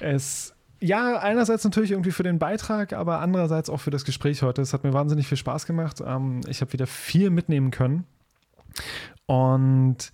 [0.01, 4.63] es ja, einerseits natürlich irgendwie für den Beitrag, aber andererseits auch für das Gespräch heute.
[4.63, 6.03] Es hat mir wahnsinnig viel Spaß gemacht.
[6.05, 8.05] Ähm, ich habe wieder viel mitnehmen können.
[9.27, 10.13] Und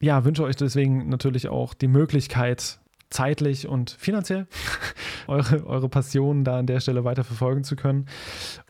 [0.00, 2.78] ja, wünsche euch deswegen natürlich auch die Möglichkeit,
[3.14, 4.46] zeitlich und finanziell
[5.28, 8.06] eure, eure Passion da an der Stelle weiter verfolgen zu können.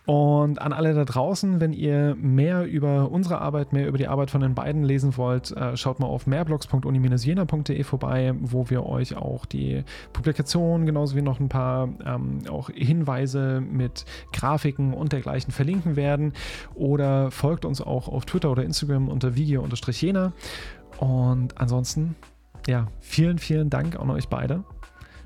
[0.07, 4.31] Und an alle da draußen, wenn ihr mehr über unsere Arbeit, mehr über die Arbeit
[4.31, 9.47] von den beiden lesen wollt, äh, schaut mal auf mehrblogs.uni-jena.de vorbei, wo wir euch auch
[9.47, 9.83] die
[10.13, 16.35] Publikation genauso wie noch ein paar ähm, auch Hinweise mit Grafiken und dergleichen verlinken werden.
[16.75, 20.35] Oder folgt uns auch auf Twitter oder Instagram unter video-jena.
[20.99, 22.15] Und ansonsten,
[22.67, 24.65] ja, vielen, vielen Dank an euch beide.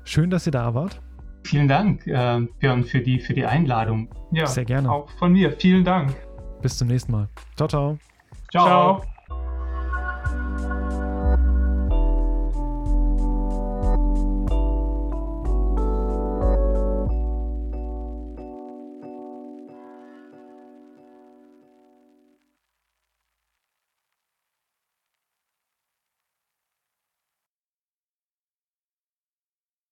[0.03, 1.01] Schön, dass ihr da wart.
[1.43, 4.09] Vielen Dank, äh, Björn, für die, für die Einladung.
[4.31, 4.91] Ja, sehr gerne.
[4.91, 5.51] Auch von mir.
[5.51, 6.13] Vielen Dank.
[6.61, 7.29] Bis zum nächsten Mal.
[7.55, 7.97] Ciao, ciao.
[8.51, 8.65] Ciao.
[8.65, 9.18] ciao.